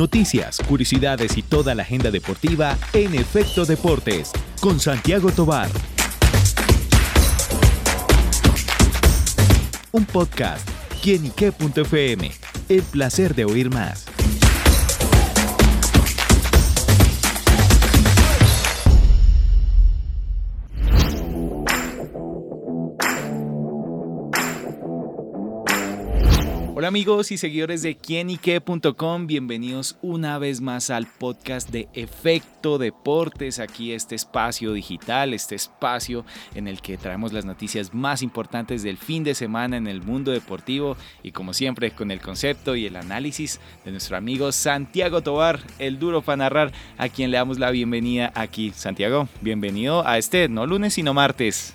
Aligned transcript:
noticias, 0.00 0.62
curiosidades 0.66 1.36
y 1.36 1.42
toda 1.42 1.74
la 1.74 1.82
agenda 1.82 2.10
deportiva 2.10 2.78
en 2.94 3.14
Efecto 3.14 3.66
Deportes 3.66 4.32
con 4.58 4.80
Santiago 4.80 5.30
Tobar. 5.30 5.68
Un 9.92 10.06
podcast, 10.06 10.66
quienique.fm. 11.02 12.30
El 12.70 12.82
placer 12.84 13.34
de 13.34 13.44
oír 13.44 13.68
más. 13.68 14.09
Hola 26.80 26.88
amigos 26.88 27.30
y 27.30 27.36
seguidores 27.36 27.82
de 27.82 27.98
quienique.com, 27.98 29.26
bienvenidos 29.26 29.98
una 30.00 30.38
vez 30.38 30.62
más 30.62 30.88
al 30.88 31.06
podcast 31.06 31.68
de 31.68 31.90
Efecto 31.92 32.78
Deportes, 32.78 33.58
aquí 33.58 33.92
este 33.92 34.14
espacio 34.14 34.72
digital, 34.72 35.34
este 35.34 35.56
espacio 35.56 36.24
en 36.54 36.68
el 36.68 36.80
que 36.80 36.96
traemos 36.96 37.34
las 37.34 37.44
noticias 37.44 37.92
más 37.92 38.22
importantes 38.22 38.82
del 38.82 38.96
fin 38.96 39.24
de 39.24 39.34
semana 39.34 39.76
en 39.76 39.88
el 39.88 40.00
mundo 40.00 40.32
deportivo 40.32 40.96
y 41.22 41.32
como 41.32 41.52
siempre 41.52 41.90
con 41.90 42.10
el 42.10 42.22
concepto 42.22 42.74
y 42.74 42.86
el 42.86 42.96
análisis 42.96 43.60
de 43.84 43.90
nuestro 43.90 44.16
amigo 44.16 44.50
Santiago 44.50 45.22
Tobar, 45.22 45.60
el 45.78 45.98
duro 45.98 46.22
para 46.22 46.38
narrar, 46.38 46.72
a 46.96 47.10
quien 47.10 47.30
le 47.30 47.36
damos 47.36 47.58
la 47.58 47.70
bienvenida 47.72 48.32
aquí. 48.34 48.72
Santiago, 48.74 49.28
bienvenido 49.42 50.06
a 50.06 50.16
este, 50.16 50.48
no 50.48 50.64
lunes 50.64 50.94
sino 50.94 51.12
martes. 51.12 51.74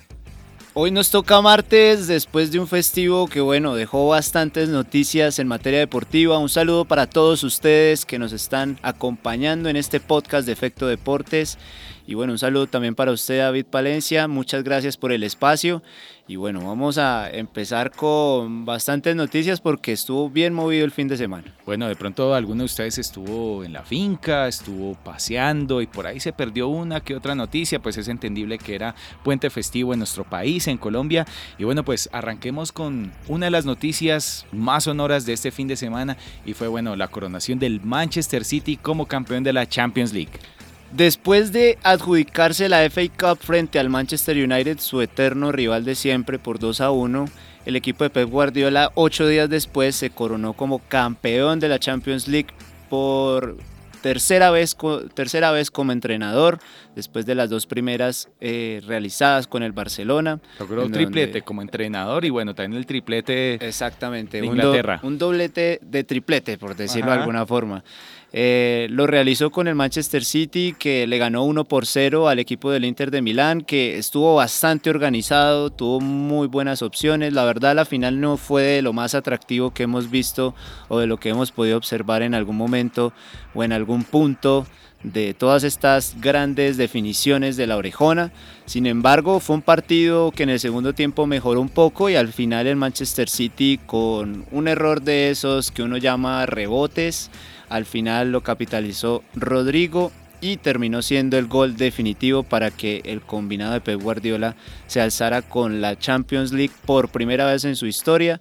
Hoy 0.77 0.91
nos 0.91 1.09
toca 1.09 1.39
martes 1.39 2.05
después 2.05 2.51
de 2.51 2.59
un 2.59 2.67
festivo 2.67 3.29
que 3.29 3.39
bueno, 3.39 3.75
dejó 3.75 4.09
bastantes 4.09 4.67
noticias 4.67 5.39
en 5.39 5.47
materia 5.47 5.79
deportiva. 5.79 6.37
Un 6.37 6.49
saludo 6.49 6.83
para 6.83 7.07
todos 7.07 7.43
ustedes 7.45 8.05
que 8.05 8.19
nos 8.19 8.33
están 8.33 8.77
acompañando 8.81 9.69
en 9.69 9.77
este 9.77 10.01
podcast 10.01 10.45
de 10.45 10.51
Efecto 10.51 10.85
Deportes. 10.85 11.57
Y 12.05 12.15
bueno, 12.15 12.33
un 12.33 12.39
saludo 12.39 12.67
también 12.67 12.93
para 12.93 13.13
usted, 13.13 13.37
David 13.37 13.67
Palencia. 13.67 14.27
Muchas 14.27 14.65
gracias 14.65 14.97
por 14.97 15.13
el 15.13 15.23
espacio. 15.23 15.81
Y 16.27 16.37
bueno, 16.37 16.65
vamos 16.65 16.97
a 16.97 17.29
empezar 17.29 17.91
con 17.91 18.65
bastantes 18.65 19.15
noticias 19.15 19.61
porque 19.61 19.91
estuvo 19.91 20.27
bien 20.27 20.55
movido 20.55 20.83
el 20.83 20.89
fin 20.89 21.07
de 21.07 21.17
semana. 21.17 21.53
Bueno, 21.67 21.87
de 21.87 21.95
pronto 21.95 22.33
alguno 22.33 22.59
de 22.61 22.65
ustedes 22.65 22.97
estuvo 22.97 23.63
en 23.63 23.73
la 23.73 23.83
finca, 23.83 24.47
estuvo 24.47 24.95
paseando 24.95 25.83
y 25.83 25.85
por 25.85 26.07
ahí 26.07 26.19
se 26.19 26.33
perdió 26.33 26.67
una 26.67 27.01
que 27.01 27.15
otra 27.15 27.35
noticia, 27.35 27.79
pues 27.79 27.97
es 27.97 28.07
entendible 28.07 28.57
que 28.57 28.73
era 28.73 28.95
puente 29.23 29.51
festivo 29.51 29.93
en 29.93 29.99
nuestro 29.99 30.23
país, 30.23 30.67
en 30.67 30.79
Colombia. 30.79 31.27
Y 31.59 31.63
bueno, 31.63 31.85
pues 31.85 32.09
arranquemos 32.11 32.71
con 32.71 33.11
una 33.27 33.45
de 33.45 33.51
las 33.51 33.65
noticias 33.65 34.47
más 34.51 34.85
sonoras 34.85 35.27
de 35.27 35.33
este 35.33 35.51
fin 35.51 35.67
de 35.67 35.75
semana 35.75 36.17
y 36.43 36.53
fue 36.53 36.67
bueno, 36.67 36.95
la 36.95 37.07
coronación 37.07 37.59
del 37.59 37.81
Manchester 37.81 38.45
City 38.45 38.77
como 38.77 39.05
campeón 39.05 39.43
de 39.43 39.53
la 39.53 39.69
Champions 39.69 40.11
League. 40.11 40.31
Después 40.95 41.51
de 41.51 41.77
adjudicarse 41.83 42.69
la 42.69 42.89
FA 42.89 43.01
Cup 43.09 43.39
frente 43.39 43.79
al 43.79 43.89
Manchester 43.89 44.37
United, 44.37 44.79
su 44.79 45.01
eterno 45.01 45.51
rival 45.51 45.83
de 45.83 45.93
siempre 45.93 46.39
por 46.39 46.57
2 46.57 46.79
a 46.79 46.91
1, 46.91 47.25
el 47.65 47.75
equipo 47.75 48.05
de 48.05 48.09
Pep 48.09 48.29
Guardiola 48.29 48.93
ocho 48.95 49.27
días 49.27 49.49
después 49.49 49.97
se 49.97 50.09
coronó 50.09 50.53
como 50.53 50.79
campeón 50.79 51.59
de 51.59 51.67
la 51.67 51.79
Champions 51.79 52.29
League 52.29 52.47
por 52.89 53.57
tercera 54.05 54.51
vez, 54.51 54.77
tercera 55.15 55.51
vez 55.51 55.71
como 55.71 55.91
entrenador, 55.91 56.59
después 56.95 57.25
de 57.25 57.33
las 57.33 57.49
dos 57.49 57.65
primeras 57.65 58.29
eh, 58.39 58.79
realizadas 58.85 59.47
con 59.47 59.63
el 59.63 59.71
Barcelona. 59.71 60.39
Logró 60.59 60.85
un 60.85 60.91
triplete 60.91 61.41
como 61.41 61.63
entrenador 61.63 62.23
y 62.23 62.29
bueno, 62.29 62.53
también 62.53 62.77
el 62.77 62.85
triplete 62.85 63.55
Exactamente, 63.55 64.39
de 64.39 64.45
Inglaterra. 64.45 64.99
Un, 65.01 65.17
doblete 65.17 65.79
de 65.81 66.03
triplete, 66.03 66.59
por 66.59 66.75
decirlo 66.75 67.11
de 67.11 67.17
alguna 67.17 67.47
forma. 67.47 67.83
Eh, 68.37 68.87
lo 68.89 69.07
realizó 69.07 69.49
con 69.49 69.69
el 69.69 69.75
Manchester 69.75 70.25
City, 70.25 70.75
que 70.77 71.07
le 71.07 71.17
ganó 71.17 71.45
1 71.45 71.63
por 71.63 71.85
0 71.85 72.27
al 72.27 72.37
equipo 72.37 72.69
del 72.69 72.83
Inter 72.83 73.09
de 73.09 73.21
Milán, 73.21 73.61
que 73.61 73.97
estuvo 73.97 74.35
bastante 74.35 74.89
organizado, 74.89 75.69
tuvo 75.69 76.01
muy 76.01 76.47
buenas 76.47 76.81
opciones. 76.81 77.31
La 77.31 77.45
verdad, 77.45 77.77
la 77.77 77.85
final 77.85 78.19
no 78.19 78.35
fue 78.35 78.63
de 78.63 78.81
lo 78.81 78.91
más 78.91 79.15
atractivo 79.15 79.73
que 79.73 79.83
hemos 79.83 80.11
visto 80.11 80.53
o 80.89 80.99
de 80.99 81.07
lo 81.07 81.15
que 81.15 81.29
hemos 81.29 81.53
podido 81.53 81.77
observar 81.77 82.23
en 82.23 82.35
algún 82.35 82.57
momento 82.57 83.13
o 83.53 83.63
en 83.63 83.71
algún 83.71 84.03
punto 84.03 84.67
de 85.13 85.33
todas 85.33 85.63
estas 85.63 86.19
grandes 86.19 86.75
definiciones 86.75 87.55
de 87.55 87.67
la 87.67 87.77
orejona. 87.77 88.33
Sin 88.65 88.85
embargo, 88.85 89.39
fue 89.39 89.55
un 89.55 89.61
partido 89.61 90.31
que 90.31 90.43
en 90.43 90.49
el 90.49 90.59
segundo 90.59 90.93
tiempo 90.93 91.25
mejoró 91.25 91.61
un 91.61 91.69
poco 91.69 92.09
y 92.09 92.15
al 92.15 92.33
final 92.33 92.67
el 92.67 92.75
Manchester 92.75 93.29
City 93.29 93.79
con 93.85 94.45
un 94.51 94.67
error 94.67 95.01
de 95.01 95.29
esos 95.29 95.71
que 95.71 95.83
uno 95.83 95.95
llama 95.95 96.45
rebotes, 96.45 97.29
al 97.69 97.85
final 97.85 98.31
lo 98.31 98.41
capitalizó 98.41 99.23
Rodrigo 99.35 100.11
y 100.41 100.57
terminó 100.57 101.01
siendo 101.01 101.37
el 101.37 101.47
gol 101.47 101.75
definitivo 101.75 102.43
para 102.43 102.71
que 102.71 103.01
el 103.05 103.21
combinado 103.21 103.73
de 103.73 103.81
Pep 103.81 104.01
Guardiola 104.01 104.55
se 104.87 105.01
alzara 105.01 105.41
con 105.41 105.81
la 105.81 105.97
Champions 105.97 106.51
League 106.51 106.73
por 106.85 107.09
primera 107.09 107.45
vez 107.45 107.65
en 107.65 107.75
su 107.75 107.87
historia. 107.87 108.39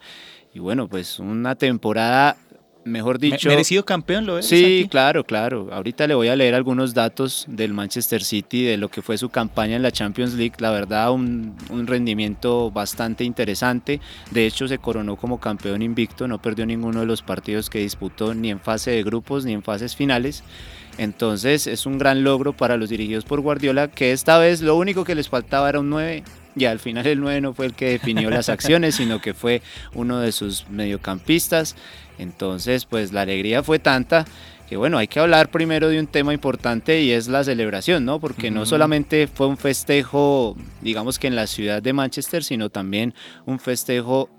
Y 0.52 0.58
bueno, 0.58 0.88
pues 0.88 1.18
una 1.18 1.54
temporada 1.54 2.36
mejor 2.84 3.18
dicho. 3.18 3.48
¿Merecido 3.48 3.84
campeón 3.84 4.26
lo 4.26 4.38
es? 4.38 4.46
Sí, 4.46 4.86
claro, 4.90 5.24
claro. 5.24 5.68
Ahorita 5.72 6.06
le 6.06 6.14
voy 6.14 6.28
a 6.28 6.36
leer 6.36 6.54
algunos 6.54 6.94
datos 6.94 7.46
del 7.48 7.72
Manchester 7.72 8.22
City, 8.22 8.64
de 8.64 8.76
lo 8.76 8.88
que 8.90 9.02
fue 9.02 9.18
su 9.18 9.28
campaña 9.28 9.76
en 9.76 9.82
la 9.82 9.90
Champions 9.90 10.34
League. 10.34 10.54
La 10.58 10.70
verdad, 10.70 11.12
un, 11.12 11.56
un, 11.70 11.86
rendimiento 11.86 12.70
bastante 12.70 13.24
interesante. 13.24 14.00
De 14.30 14.46
hecho, 14.46 14.68
se 14.68 14.78
coronó 14.78 15.16
como 15.16 15.40
campeón 15.40 15.82
invicto, 15.82 16.28
no 16.28 16.40
perdió 16.40 16.66
ninguno 16.66 17.00
de 17.00 17.06
los 17.06 17.22
partidos 17.22 17.70
que 17.70 17.80
disputó, 17.80 18.34
ni 18.34 18.50
en 18.50 18.60
fase 18.60 18.90
de 18.90 19.02
grupos, 19.02 19.44
ni 19.44 19.52
en 19.52 19.62
fases 19.62 19.96
finales. 19.96 20.42
Entonces, 20.98 21.66
es 21.66 21.86
un 21.86 21.98
gran 21.98 22.22
logro 22.22 22.52
para 22.52 22.76
los 22.76 22.88
dirigidos 22.88 23.24
por 23.24 23.40
Guardiola, 23.40 23.88
que 23.88 24.12
esta 24.12 24.38
vez 24.38 24.60
lo 24.60 24.76
único 24.76 25.04
que 25.04 25.14
les 25.14 25.28
faltaba 25.28 25.68
era 25.68 25.80
un 25.80 25.90
9 25.90 26.22
y 26.56 26.66
al 26.66 26.78
final 26.78 27.06
el 27.06 27.20
9 27.20 27.40
no 27.40 27.54
fue 27.54 27.66
el 27.66 27.74
que 27.74 27.90
definió 27.90 28.30
las 28.30 28.48
acciones, 28.48 28.94
sino 28.96 29.20
que 29.20 29.34
fue 29.34 29.62
uno 29.94 30.20
de 30.20 30.32
sus 30.32 30.68
mediocampistas. 30.68 31.76
Entonces, 32.18 32.84
pues 32.84 33.12
la 33.12 33.22
alegría 33.22 33.62
fue 33.62 33.78
tanta 33.78 34.24
que 34.68 34.76
bueno, 34.78 34.96
hay 34.96 35.08
que 35.08 35.20
hablar 35.20 35.50
primero 35.50 35.88
de 35.88 36.00
un 36.00 36.06
tema 36.06 36.32
importante 36.32 37.02
y 37.02 37.10
es 37.10 37.28
la 37.28 37.44
celebración, 37.44 38.04
¿no? 38.04 38.18
Porque 38.18 38.50
no 38.50 38.64
solamente 38.64 39.26
fue 39.26 39.46
un 39.46 39.58
festejo, 39.58 40.56
digamos 40.80 41.18
que 41.18 41.26
en 41.26 41.36
la 41.36 41.46
ciudad 41.46 41.82
de 41.82 41.92
Manchester, 41.92 42.42
sino 42.42 42.70
también 42.70 43.14
un 43.44 43.58
festejo 43.58 44.30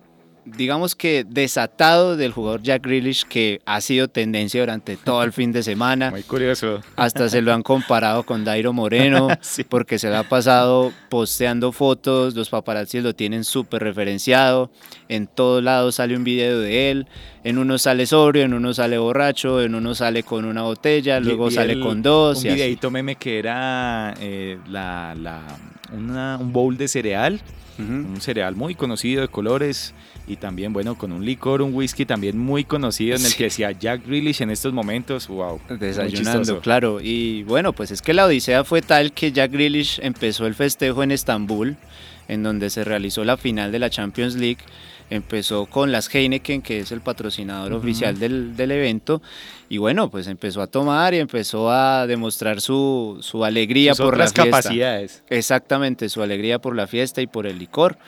digamos 0.45 0.95
que 0.95 1.25
desatado 1.27 2.15
del 2.15 2.31
jugador 2.31 2.61
Jack 2.61 2.83
Grealish 2.83 3.23
que 3.23 3.61
ha 3.65 3.81
sido 3.81 4.07
tendencia 4.07 4.61
durante 4.61 4.95
todo 4.95 5.23
el 5.23 5.33
fin 5.33 5.51
de 5.51 5.63
semana. 5.63 6.11
Muy 6.11 6.23
curioso. 6.23 6.81
Hasta 6.95 7.29
se 7.29 7.41
lo 7.41 7.53
han 7.53 7.63
comparado 7.63 8.23
con 8.23 8.45
Dairo 8.45 8.71
Moreno 8.71 9.27
porque 9.69 9.97
se 9.97 10.09
le 10.09 10.15
ha 10.15 10.23
pasado 10.23 10.93
posteando 11.09 11.71
fotos, 11.71 12.35
los 12.35 12.49
paparazzi 12.49 13.01
lo 13.01 13.15
tienen 13.15 13.43
súper 13.43 13.83
referenciado, 13.83 14.69
en 15.09 15.27
todos 15.27 15.63
lados 15.63 15.95
sale 15.95 16.15
un 16.15 16.23
video 16.23 16.59
de 16.59 16.91
él, 16.91 17.07
en 17.43 17.57
uno 17.57 17.77
sale 17.77 18.05
sobrio, 18.05 18.43
en 18.43 18.53
uno 18.53 18.73
sale 18.73 18.97
borracho, 18.97 19.61
en 19.61 19.75
uno 19.75 19.95
sale 19.95 20.23
con 20.23 20.45
una 20.45 20.61
botella, 20.61 21.19
luego 21.19 21.49
sale 21.49 21.79
con 21.79 22.01
dos. 22.01 22.43
Un 22.43 22.53
videito 22.53 22.91
meme 22.91 23.15
que 23.15 23.39
era 23.39 24.13
eh, 24.19 24.59
la, 24.67 25.15
la, 25.15 25.41
un 25.91 26.53
bowl 26.53 26.77
de 26.77 26.87
cereal, 26.87 27.41
un 27.79 28.21
cereal 28.21 28.55
muy 28.55 28.75
conocido 28.75 29.21
de 29.21 29.27
colores 29.27 29.93
y 30.27 30.37
también, 30.37 30.73
bueno, 30.73 30.97
con 30.97 31.11
un 31.11 31.23
licor, 31.23 31.61
un 31.61 31.73
whisky 31.73 32.05
también 32.05 32.37
muy 32.37 32.63
conocido 32.63 33.15
en 33.15 33.25
el 33.25 33.35
que 33.35 33.45
decía 33.45 33.71
Jack 33.71 34.07
Grealish 34.07 34.41
en 34.41 34.49
estos 34.49 34.73
momentos, 34.73 35.27
wow. 35.27 35.59
Desayunando, 35.69 36.59
claro. 36.61 36.99
Y 37.01 37.43
bueno, 37.43 37.73
pues 37.73 37.91
es 37.91 38.01
que 38.01 38.13
la 38.13 38.25
odisea 38.25 38.63
fue 38.63 38.81
tal 38.81 39.11
que 39.11 39.31
Jack 39.31 39.51
Grealish 39.51 39.99
empezó 40.01 40.47
el 40.47 40.55
festejo 40.55 41.03
en 41.03 41.11
Estambul, 41.11 41.77
en 42.27 42.41
donde 42.41 42.71
se 42.71 42.83
realizó 42.83 43.23
la 43.23 43.37
final 43.37 43.71
de 43.71 43.79
la 43.79 43.89
Champions 43.89 44.35
League. 44.35 44.59
Empezó 45.11 45.67
con 45.67 45.91
las 45.91 46.13
Heineken, 46.13 46.63
que 46.63 46.79
es 46.79 46.91
el 46.91 47.01
patrocinador 47.01 47.73
oficial 47.73 48.17
del, 48.17 48.55
del, 48.55 48.71
evento, 48.71 49.21
y 49.69 49.77
bueno, 49.77 50.09
pues 50.09 50.25
empezó 50.25 50.63
a 50.63 50.67
tomar 50.67 51.13
y 51.13 51.19
empezó 51.19 51.69
a 51.69 52.07
demostrar 52.07 52.59
su, 52.59 53.19
su 53.21 53.45
alegría 53.45 53.93
por 53.93 54.17
las 54.17 54.33
capacidades. 54.33 55.21
Exactamente, 55.29 56.09
su 56.09 56.23
alegría 56.23 56.57
por 56.57 56.75
la 56.75 56.87
fiesta 56.87 57.21
y 57.21 57.27
por 57.27 57.45
el 57.45 57.59
licor. 57.59 57.99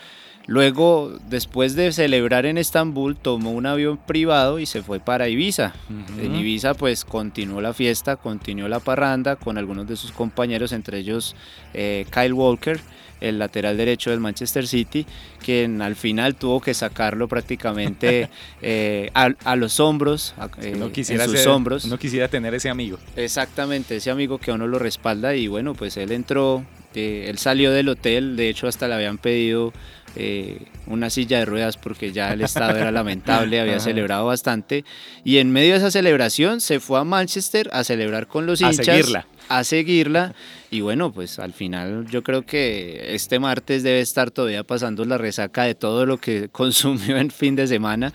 Luego, 0.47 1.13
después 1.29 1.75
de 1.75 1.91
celebrar 1.91 2.45
en 2.45 2.57
Estambul, 2.57 3.17
tomó 3.17 3.51
un 3.51 3.65
avión 3.65 3.97
privado 3.97 4.59
y 4.59 4.65
se 4.65 4.81
fue 4.81 5.01
para 5.01 5.27
Ibiza. 5.27 5.73
En 6.21 6.35
Ibiza 6.35 6.73
pues 6.73 7.03
continuó 7.03 7.59
la 7.59 7.73
fiesta, 7.73 8.15
continuó 8.15 8.69
la 8.69 8.79
parranda 8.79 9.35
con 9.35 9.57
algunos 9.57 9.87
de 9.87 9.97
sus 9.97 10.13
compañeros, 10.13 10.71
entre 10.71 10.99
ellos 10.99 11.35
eh, 11.73 12.05
Kyle 12.11 12.31
Walker, 12.31 12.79
el 13.19 13.39
lateral 13.39 13.75
derecho 13.75 14.11
del 14.11 14.21
Manchester 14.21 14.65
City, 14.67 15.05
quien 15.43 15.81
al 15.81 15.97
final 15.97 16.35
tuvo 16.35 16.61
que 16.61 16.73
sacarlo 16.73 17.27
prácticamente 17.27 18.29
eh, 18.61 19.11
a, 19.13 19.55
los 19.57 19.81
hombros, 19.81 20.33
no 20.77 20.85
eh, 20.85 20.91
quisiera 20.93 21.25
en 21.25 21.31
sus 21.31 21.45
hombros. 21.45 21.85
No 21.87 21.99
quisiera 21.99 22.29
tener 22.29 22.53
ese 22.53 22.69
amigo. 22.69 22.99
Exactamente, 23.17 23.97
ese 23.97 24.11
amigo 24.11 24.37
que 24.37 24.53
uno 24.53 24.65
lo 24.65 24.79
respalda 24.79 25.35
y 25.35 25.47
bueno, 25.47 25.73
pues 25.73 25.97
él 25.97 26.13
entró, 26.13 26.63
él 26.93 27.37
salió 27.37 27.73
del 27.73 27.89
hotel, 27.89 28.37
de 28.37 28.47
hecho 28.47 28.67
hasta 28.67 28.87
le 28.87 28.93
habían 28.93 29.17
pedido 29.17 29.73
eh, 30.19 30.59
una 30.87 31.09
silla 31.09 31.39
de 31.39 31.45
ruedas 31.45 31.77
porque 31.77 32.11
ya 32.11 32.33
el 32.33 32.41
estado 32.41 32.77
era 32.77 32.91
lamentable, 32.93 33.59
había 33.59 33.79
celebrado 33.79 34.25
bastante. 34.25 34.83
Y 35.23 35.37
en 35.37 35.51
medio 35.51 35.73
de 35.73 35.77
esa 35.77 35.91
celebración 35.91 36.59
se 36.61 36.79
fue 36.79 36.99
a 36.99 37.03
Manchester 37.03 37.69
a 37.71 37.83
celebrar 37.83 38.27
con 38.27 38.45
los 38.45 38.61
hinchas. 38.61 38.79
A 38.79 38.83
seguirla. 38.83 39.27
A 39.49 39.63
seguirla. 39.63 40.35
Y 40.71 40.81
bueno, 40.81 41.13
pues 41.13 41.39
al 41.39 41.53
final 41.53 42.07
yo 42.09 42.23
creo 42.23 42.45
que 42.45 43.15
este 43.15 43.39
martes 43.39 43.83
debe 43.83 44.01
estar 44.01 44.31
todavía 44.31 44.63
pasando 44.63 45.05
la 45.05 45.17
resaca 45.17 45.63
de 45.63 45.75
todo 45.75 46.05
lo 46.05 46.17
que 46.17 46.49
consumió 46.51 47.17
en 47.17 47.31
fin 47.31 47.55
de 47.55 47.67
semana 47.67 48.13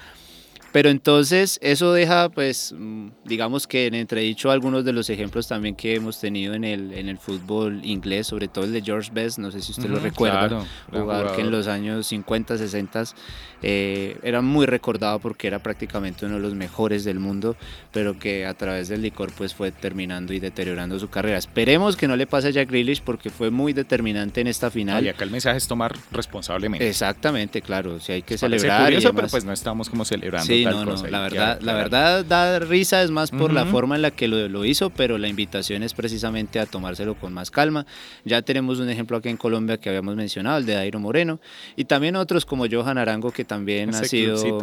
pero 0.72 0.88
entonces 0.88 1.58
eso 1.62 1.92
deja, 1.92 2.28
pues, 2.30 2.74
mm, 2.76 3.08
digamos 3.24 3.66
que 3.66 3.86
en 3.86 3.94
entredicho 3.94 4.50
algunos 4.50 4.84
de 4.84 4.92
los 4.92 5.10
ejemplos 5.10 5.46
también 5.46 5.74
que 5.74 5.94
hemos 5.94 6.19
tenido 6.19 6.54
en 6.54 6.64
el, 6.64 6.92
en 6.92 7.08
el 7.08 7.19
fútbol 7.19 7.84
inglés, 7.84 8.26
sobre 8.26 8.48
todo 8.48 8.64
el 8.64 8.72
de 8.72 8.82
George 8.82 9.10
Best, 9.12 9.38
no 9.38 9.50
sé 9.50 9.60
si 9.60 9.72
usted 9.72 9.88
lo 9.88 10.00
recuerda, 10.00 10.64
jugador 10.90 11.36
que 11.36 11.42
en 11.42 11.50
los 11.50 11.66
años 11.69 12.06
50, 12.06 12.58
60 12.58 13.04
eh, 13.62 14.19
era 14.22 14.40
muy 14.40 14.66
recordado 14.66 15.19
porque 15.20 15.46
era 15.46 15.60
prácticamente 15.60 16.26
uno 16.26 16.36
de 16.36 16.40
los 16.40 16.54
mejores 16.54 17.04
del 17.04 17.20
mundo, 17.20 17.56
pero 17.92 18.18
que 18.18 18.46
a 18.46 18.54
través 18.54 18.88
del 18.88 19.02
licor 19.02 19.30
pues 19.36 19.54
fue 19.54 19.70
terminando 19.70 20.32
y 20.32 20.40
deteriorando 20.40 20.98
su 20.98 21.08
carrera. 21.08 21.38
Esperemos 21.38 21.96
que 21.96 22.08
no 22.08 22.16
le 22.16 22.26
pase 22.26 22.48
a 22.48 22.50
Jack 22.50 22.68
Grealish 22.68 23.02
porque 23.02 23.30
fue 23.30 23.50
muy 23.50 23.72
determinante 23.72 24.40
en 24.40 24.48
esta 24.48 24.70
final. 24.70 25.04
y 25.04 25.08
acá 25.08 25.25
el 25.25 25.30
mensaje 25.30 25.58
es 25.58 25.68
tomar 25.68 25.94
responsablemente. 26.10 26.88
Exactamente, 26.88 27.62
claro, 27.62 28.00
si 28.00 28.12
hay 28.12 28.22
que 28.22 28.36
celebrar. 28.36 28.84
Curioso, 28.84 29.14
pero 29.14 29.28
pues 29.28 29.44
no 29.44 29.52
estamos 29.52 29.88
como 29.88 30.04
celebrando. 30.04 30.46
Sí, 30.46 30.62
no, 30.64 30.85
no, 30.85 31.06
la 31.06 31.20
verdad, 31.20 31.61
la 31.61 31.75
verdad 31.75 32.25
da 32.25 32.59
risa, 32.59 33.03
es 33.03 33.11
más 33.11 33.31
por 33.31 33.53
la 33.53 33.67
forma 33.67 33.97
en 33.97 34.03
la 34.03 34.11
que 34.11 34.29
lo, 34.29 34.64
hizo, 34.64 34.91
pero 34.91 35.19
la 35.19 35.29
invitación 35.29 35.82
es 35.82 35.94
precisamente 35.94 36.61
a 36.61 36.67
tomárselo 36.67 37.14
con 37.14 37.32
más 37.32 37.50
calma. 37.50 37.87
Ya 38.25 38.43
tenemos 38.43 38.79
un 38.79 38.88
ejemplo 38.88 39.17
aquí 39.17 39.29
en 39.29 39.37
Colombia 39.37 39.79
que 39.79 39.88
habíamos 39.88 40.17
mencionado, 40.17 40.59
el 40.59 40.67
de 40.67 40.75
Dairo 40.75 41.00
Moreno, 41.00 41.41
y 41.76 41.85
también 41.85 42.17
otros 42.17 42.44
como 42.44 42.67
Johan 42.70 42.99
Arango, 42.99 43.32
que 43.32 43.44
también 43.44 43.94
ha 43.94 44.05
sido, 44.05 44.61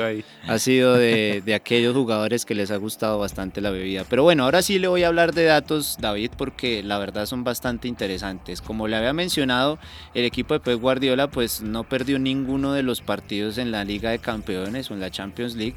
ha 0.47 0.59
sido 0.59 0.95
de, 0.95 1.41
de 1.45 1.53
aquellos 1.53 1.95
jugadores 1.95 2.45
que 2.45 2.55
les 2.55 2.71
ha 2.71 2.77
gustado 2.77 3.19
bastante 3.19 3.61
la 3.61 3.71
bebida. 3.71 4.05
Pero 4.09 4.23
bueno, 4.23 4.43
ahora 4.43 4.61
sí 4.61 4.79
le 4.79 4.87
voy 4.87 5.03
a 5.03 5.07
hablar 5.07 5.33
de 5.33 5.45
datos, 5.45 5.97
David, 5.99 6.31
porque 6.37 6.83
la 6.83 6.97
verdad 6.99 7.25
son 7.25 7.43
bastante 7.43 7.87
interesantes. 7.87 8.61
Como 8.61 8.87
le 8.87 8.95
había 8.95 9.13
mencionado, 9.13 9.79
el 10.13 10.25
equipo 10.25 10.53
de 10.53 10.59
Pep 10.59 10.79
Guardiola 10.79 11.29
pues 11.29 11.61
no 11.61 11.83
perdió 11.83 12.19
ninguno 12.19 12.73
de 12.73 12.83
los 12.83 13.01
partidos 13.01 13.57
en 13.57 13.71
la 13.71 13.83
Liga 13.83 14.11
de 14.11 14.19
Campeones 14.19 14.89
o 14.91 14.93
en 14.93 14.99
la 14.99 15.11
Champions 15.11 15.55
League. 15.55 15.75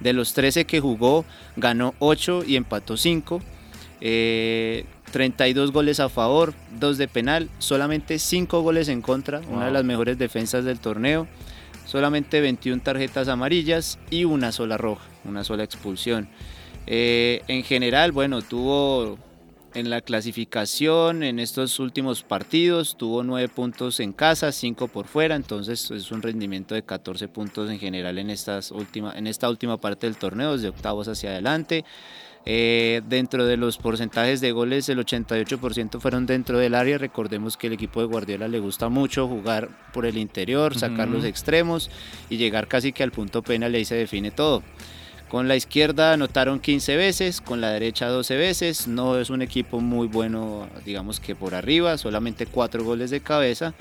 De 0.00 0.12
los 0.12 0.34
13 0.34 0.64
que 0.64 0.80
jugó, 0.80 1.24
ganó 1.56 1.94
8 1.98 2.44
y 2.46 2.56
empató 2.56 2.96
5. 2.96 3.40
32 4.00 4.02
eh, 4.02 5.72
goles 5.72 6.00
a 6.00 6.08
favor, 6.08 6.52
2 6.78 6.98
de 6.98 7.08
penal, 7.08 7.48
solamente 7.58 8.18
5 8.18 8.60
goles 8.60 8.88
en 8.88 9.00
contra, 9.00 9.40
una 9.48 9.66
de 9.66 9.70
las 9.70 9.84
mejores 9.84 10.18
defensas 10.18 10.64
del 10.64 10.78
torneo, 10.78 11.26
solamente 11.86 12.40
21 12.40 12.82
tarjetas 12.82 13.28
amarillas 13.28 13.98
y 14.10 14.24
una 14.24 14.52
sola 14.52 14.76
roja, 14.76 15.04
una 15.24 15.42
sola 15.42 15.64
expulsión. 15.64 16.28
Eh, 16.86 17.42
en 17.48 17.62
general, 17.62 18.12
bueno, 18.12 18.42
tuvo 18.42 19.18
en 19.74 19.90
la 19.90 20.00
clasificación 20.00 21.22
en 21.22 21.38
estos 21.38 21.78
últimos 21.80 22.22
partidos. 22.22 22.96
Tuvo 22.96 23.22
9 23.22 23.48
puntos 23.48 24.00
en 24.00 24.12
casa, 24.12 24.52
5 24.52 24.88
por 24.88 25.06
fuera, 25.06 25.34
entonces 25.34 25.90
es 25.90 26.10
un 26.10 26.22
rendimiento 26.22 26.74
de 26.74 26.82
14 26.82 27.28
puntos 27.28 27.70
en 27.70 27.78
general 27.78 28.18
en, 28.18 28.30
estas 28.30 28.70
última, 28.70 29.12
en 29.16 29.26
esta 29.26 29.48
última 29.48 29.78
parte 29.78 30.06
del 30.06 30.16
torneo, 30.16 30.52
desde 30.52 30.68
octavos 30.68 31.08
hacia 31.08 31.30
adelante. 31.30 31.84
Eh, 32.46 33.00
dentro 33.08 33.46
de 33.46 33.56
los 33.56 33.78
porcentajes 33.78 34.42
de 34.42 34.52
goles, 34.52 34.88
el 34.90 34.98
88% 34.98 35.98
fueron 35.98 36.26
dentro 36.26 36.58
del 36.58 36.74
área. 36.74 36.98
Recordemos 36.98 37.56
que 37.56 37.68
el 37.68 37.72
equipo 37.72 38.00
de 38.00 38.06
Guardiola 38.06 38.48
le 38.48 38.60
gusta 38.60 38.90
mucho 38.90 39.26
jugar 39.26 39.70
por 39.92 40.04
el 40.04 40.18
interior, 40.18 40.78
sacar 40.78 41.08
los 41.08 41.24
extremos 41.24 41.90
y 42.28 42.36
llegar 42.36 42.68
casi 42.68 42.92
que 42.92 43.02
al 43.02 43.12
punto 43.12 43.42
penal 43.42 43.72
y 43.72 43.78
ahí 43.78 43.84
se 43.84 43.94
define 43.94 44.30
todo. 44.30 44.62
Con 45.34 45.48
la 45.48 45.56
izquierda 45.56 46.12
anotaron 46.12 46.60
15 46.60 46.94
veces, 46.94 47.40
con 47.40 47.60
la 47.60 47.70
derecha 47.70 48.06
12 48.06 48.36
veces. 48.36 48.86
No 48.86 49.18
es 49.18 49.30
un 49.30 49.42
equipo 49.42 49.80
muy 49.80 50.06
bueno, 50.06 50.68
digamos 50.84 51.18
que 51.18 51.34
por 51.34 51.56
arriba, 51.56 51.98
solamente 51.98 52.46
4 52.46 52.84
goles 52.84 53.10
de 53.10 53.18
cabeza. 53.18 53.74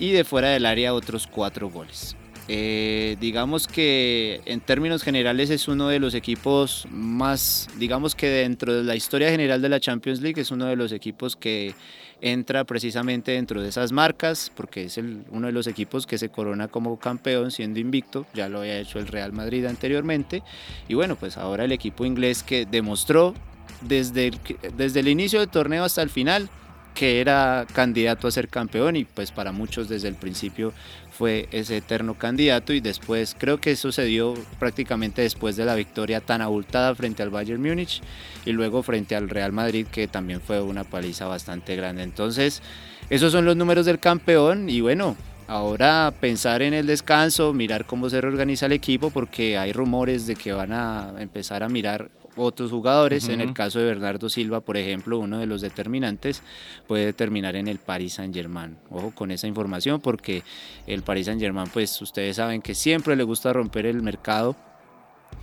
Y 0.00 0.10
de 0.10 0.24
fuera 0.24 0.48
del 0.48 0.66
área 0.66 0.92
otros 0.92 1.28
4 1.28 1.70
goles. 1.70 2.16
Eh, 2.48 3.16
digamos 3.20 3.68
que 3.68 4.40
en 4.46 4.60
términos 4.60 5.04
generales 5.04 5.50
es 5.50 5.68
uno 5.68 5.86
de 5.86 6.00
los 6.00 6.14
equipos 6.14 6.88
más, 6.90 7.68
digamos 7.78 8.16
que 8.16 8.26
dentro 8.26 8.74
de 8.74 8.82
la 8.82 8.96
historia 8.96 9.30
general 9.30 9.62
de 9.62 9.68
la 9.68 9.78
Champions 9.78 10.20
League 10.20 10.40
es 10.40 10.50
uno 10.50 10.64
de 10.64 10.74
los 10.74 10.90
equipos 10.90 11.36
que 11.36 11.72
entra 12.20 12.64
precisamente 12.64 13.32
dentro 13.32 13.62
de 13.62 13.68
esas 13.68 13.92
marcas, 13.92 14.50
porque 14.54 14.84
es 14.84 14.98
uno 15.30 15.46
de 15.46 15.52
los 15.52 15.66
equipos 15.66 16.06
que 16.06 16.18
se 16.18 16.28
corona 16.28 16.68
como 16.68 16.98
campeón 16.98 17.50
siendo 17.50 17.80
invicto, 17.80 18.26
ya 18.34 18.48
lo 18.48 18.60
había 18.60 18.78
hecho 18.78 18.98
el 18.98 19.06
Real 19.06 19.32
Madrid 19.32 19.64
anteriormente, 19.66 20.42
y 20.88 20.94
bueno, 20.94 21.16
pues 21.16 21.36
ahora 21.36 21.64
el 21.64 21.72
equipo 21.72 22.04
inglés 22.04 22.42
que 22.42 22.66
demostró 22.66 23.34
desde 23.82 24.32
desde 24.76 25.00
el 25.00 25.08
inicio 25.08 25.40
del 25.40 25.48
torneo 25.48 25.84
hasta 25.84 26.02
el 26.02 26.10
final 26.10 26.50
que 26.94 27.20
era 27.20 27.66
candidato 27.72 28.28
a 28.28 28.30
ser 28.30 28.48
campeón 28.48 28.96
y 28.96 29.04
pues 29.04 29.30
para 29.30 29.52
muchos 29.52 29.88
desde 29.88 30.08
el 30.08 30.16
principio 30.16 30.72
fue 31.20 31.50
ese 31.52 31.76
eterno 31.76 32.14
candidato 32.14 32.72
y 32.72 32.80
después 32.80 33.36
creo 33.38 33.60
que 33.60 33.76
sucedió 33.76 34.32
prácticamente 34.58 35.20
después 35.20 35.54
de 35.54 35.66
la 35.66 35.74
victoria 35.74 36.22
tan 36.22 36.40
abultada 36.40 36.94
frente 36.94 37.22
al 37.22 37.28
Bayern 37.28 37.60
Múnich 37.60 38.00
y 38.46 38.52
luego 38.52 38.82
frente 38.82 39.14
al 39.14 39.28
Real 39.28 39.52
Madrid 39.52 39.86
que 39.92 40.08
también 40.08 40.40
fue 40.40 40.62
una 40.62 40.82
paliza 40.82 41.26
bastante 41.26 41.76
grande. 41.76 42.04
Entonces, 42.04 42.62
esos 43.10 43.32
son 43.32 43.44
los 43.44 43.54
números 43.54 43.84
del 43.84 43.98
campeón 43.98 44.70
y 44.70 44.80
bueno, 44.80 45.14
ahora 45.46 46.10
pensar 46.18 46.62
en 46.62 46.72
el 46.72 46.86
descanso, 46.86 47.52
mirar 47.52 47.84
cómo 47.84 48.08
se 48.08 48.22
reorganiza 48.22 48.64
el 48.64 48.72
equipo 48.72 49.10
porque 49.10 49.58
hay 49.58 49.74
rumores 49.74 50.26
de 50.26 50.36
que 50.36 50.54
van 50.54 50.72
a 50.72 51.12
empezar 51.18 51.62
a 51.62 51.68
mirar 51.68 52.10
otros 52.40 52.70
jugadores. 52.70 53.28
En 53.28 53.40
el 53.40 53.52
caso 53.52 53.78
de 53.78 53.86
Bernardo 53.86 54.28
Silva, 54.28 54.60
por 54.60 54.76
ejemplo, 54.76 55.18
uno 55.18 55.38
de 55.38 55.46
los 55.46 55.60
determinantes 55.60 56.42
puede 56.86 57.12
terminar 57.12 57.56
en 57.56 57.68
el 57.68 57.78
Paris 57.78 58.14
Saint 58.14 58.34
Germain. 58.34 58.78
Ojo 58.90 59.12
con 59.14 59.30
esa 59.30 59.46
información 59.46 60.00
porque 60.00 60.42
el 60.86 61.02
Paris 61.02 61.26
Saint 61.26 61.40
Germain, 61.40 61.68
pues 61.72 62.00
ustedes 62.02 62.36
saben 62.36 62.62
que 62.62 62.74
siempre 62.74 63.16
le 63.16 63.24
gusta 63.24 63.52
romper 63.52 63.86
el 63.86 64.02
mercado 64.02 64.56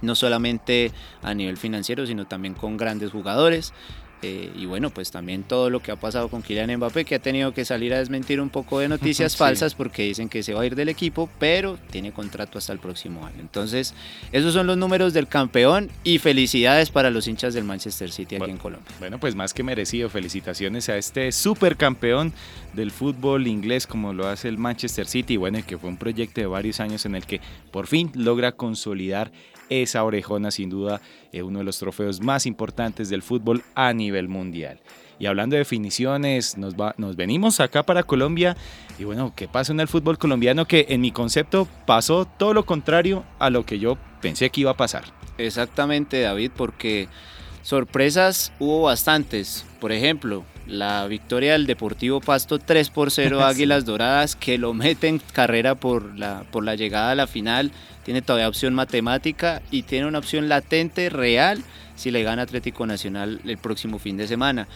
no 0.01 0.15
solamente 0.15 0.91
a 1.21 1.33
nivel 1.33 1.57
financiero, 1.57 2.05
sino 2.05 2.27
también 2.27 2.53
con 2.53 2.77
grandes 2.77 3.11
jugadores. 3.11 3.73
Eh, 4.23 4.51
y 4.55 4.65
bueno, 4.65 4.89
pues 4.89 5.11
también 5.11 5.43
todo 5.43 5.69
lo 5.69 5.79
que 5.79 5.91
ha 5.91 5.95
pasado 5.95 6.29
con 6.29 6.41
Kylian 6.41 6.75
Mbappé, 6.77 7.05
que 7.05 7.15
ha 7.15 7.19
tenido 7.19 7.53
que 7.53 7.65
salir 7.65 7.93
a 7.93 7.99
desmentir 7.99 8.41
un 8.41 8.49
poco 8.49 8.79
de 8.79 8.87
noticias 8.87 9.37
falsas 9.37 9.75
porque 9.75 10.03
dicen 10.03 10.27
que 10.27 10.41
se 10.41 10.53
va 10.53 10.61
a 10.61 10.65
ir 10.65 10.75
del 10.75 10.89
equipo, 10.89 11.29
pero 11.39 11.77
tiene 11.91 12.11
contrato 12.11 12.57
hasta 12.57 12.73
el 12.73 12.79
próximo 12.79 13.25
año. 13.25 13.37
Entonces, 13.39 13.93
esos 14.31 14.53
son 14.53 14.65
los 14.65 14.77
números 14.77 15.13
del 15.13 15.27
campeón 15.27 15.89
y 16.03 16.17
felicidades 16.17 16.89
para 16.89 17.11
los 17.11 17.27
hinchas 17.27 17.53
del 17.53 17.63
Manchester 17.63 18.11
City 18.11 18.37
aquí 18.37 18.49
en 18.49 18.57
Colombia. 18.57 18.91
Bueno, 18.99 19.19
pues 19.19 19.35
más 19.35 19.53
que 19.53 19.61
merecido, 19.61 20.09
felicitaciones 20.09 20.89
a 20.89 20.97
este 20.97 21.31
supercampeón 21.31 22.33
del 22.73 22.91
fútbol 22.91 23.47
inglés 23.47 23.85
como 23.85 24.13
lo 24.13 24.27
hace 24.27 24.47
el 24.47 24.57
Manchester 24.57 25.07
City, 25.07 25.37
bueno, 25.37 25.59
que 25.65 25.77
fue 25.77 25.89
un 25.89 25.97
proyecto 25.97 26.41
de 26.41 26.47
varios 26.47 26.79
años 26.79 27.05
en 27.05 27.15
el 27.15 27.25
que 27.25 27.39
por 27.71 27.87
fin 27.87 28.11
logra 28.15 28.51
consolidar 28.51 29.31
esa 29.69 30.03
orejona 30.03 30.51
sin 30.51 30.69
duda 30.69 31.01
es 31.31 31.43
uno 31.43 31.59
de 31.59 31.65
los 31.65 31.79
trofeos 31.79 32.21
más 32.21 32.45
importantes 32.45 33.09
del 33.09 33.21
fútbol 33.21 33.63
a 33.75 33.93
nivel 33.93 34.27
mundial. 34.27 34.79
Y 35.19 35.25
hablando 35.25 35.55
de 35.55 35.59
definiciones, 35.59 36.57
nos, 36.57 36.75
nos 36.97 37.15
venimos 37.15 37.59
acá 37.59 37.83
para 37.83 38.03
Colombia 38.03 38.55
y 38.99 39.03
bueno, 39.03 39.33
¿qué 39.35 39.47
pasa 39.47 39.73
en 39.73 39.79
el 39.79 39.87
fútbol 39.87 40.17
colombiano? 40.17 40.65
Que 40.65 40.85
en 40.89 41.01
mi 41.01 41.11
concepto 41.11 41.67
pasó 41.85 42.25
todo 42.25 42.53
lo 42.53 42.65
contrario 42.65 43.23
a 43.39 43.49
lo 43.49 43.65
que 43.65 43.79
yo 43.79 43.97
pensé 44.21 44.49
que 44.49 44.61
iba 44.61 44.71
a 44.71 44.77
pasar. 44.77 45.05
Exactamente, 45.37 46.21
David, 46.21 46.51
porque 46.55 47.07
sorpresas 47.67 48.53
hubo 48.59 48.83
bastantes. 48.83 49.65
Por 49.81 49.91
ejemplo, 49.91 50.45
la 50.67 51.05
victoria 51.07 51.51
del 51.51 51.67
Deportivo 51.67 52.21
Pasto 52.21 52.59
3 52.59 52.89
por 52.91 53.11
0 53.11 53.43
Águilas 53.43 53.83
Doradas 53.83 54.37
que 54.37 54.57
lo 54.57 54.73
mete 54.73 55.09
en 55.09 55.19
carrera 55.19 55.75
por 55.75 56.17
la, 56.17 56.45
por 56.49 56.63
la 56.63 56.75
llegada 56.75 57.11
a 57.11 57.15
la 57.15 57.27
final 57.27 57.73
tiene 58.05 58.21
todavía 58.21 58.47
opción 58.47 58.73
matemática 58.73 59.61
y 59.69 59.83
tiene 59.83 60.07
una 60.07 60.19
opción 60.19 60.47
latente 60.47 61.09
real 61.09 61.61
si 61.97 62.09
le 62.09 62.23
gana 62.23 62.43
Atlético 62.43 62.85
Nacional 62.85 63.41
el 63.43 63.57
próximo 63.57 63.99
fin 63.99 64.15
de 64.15 64.29
semana. 64.29 64.69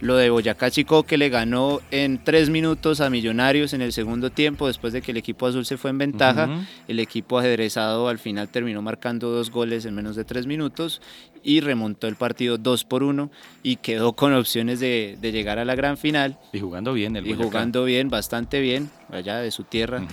Lo 0.00 0.16
de 0.16 0.30
Boyacá 0.30 0.70
Chico 0.70 1.02
que 1.02 1.18
le 1.18 1.28
ganó 1.28 1.80
en 1.90 2.22
tres 2.22 2.50
minutos 2.50 3.00
a 3.00 3.10
Millonarios 3.10 3.72
en 3.72 3.82
el 3.82 3.92
segundo 3.92 4.30
tiempo 4.30 4.68
después 4.68 4.92
de 4.92 5.02
que 5.02 5.10
el 5.10 5.16
equipo 5.16 5.46
azul 5.46 5.66
se 5.66 5.76
fue 5.76 5.90
en 5.90 5.98
ventaja. 5.98 6.48
El 6.86 7.00
equipo 7.00 7.38
ajedrezado 7.38 8.08
al 8.08 8.20
final 8.20 8.48
terminó 8.48 8.80
marcando 8.80 9.30
dos 9.30 9.50
goles 9.50 9.84
en 9.86 9.96
menos 9.96 10.14
de 10.14 10.24
tres 10.24 10.46
minutos 10.46 11.02
y 11.48 11.62
remontó 11.62 12.08
el 12.08 12.16
partido 12.16 12.58
2 12.58 12.84
por 12.84 13.02
1 13.02 13.30
y 13.62 13.76
quedó 13.76 14.12
con 14.12 14.34
opciones 14.34 14.80
de, 14.80 15.16
llegar 15.22 15.58
a 15.58 15.64
la 15.64 15.74
gran 15.74 15.96
final. 15.96 16.36
Y 16.52 16.60
jugando 16.60 16.92
bien 16.92 17.16
el 17.16 17.26
Y 17.26 17.32
jugando 17.32 17.84
bien, 17.84 18.10
bastante 18.10 18.60
bien, 18.60 18.90
allá 19.10 19.38
de 19.38 19.50
su 19.50 19.64
tierra. 19.64 20.06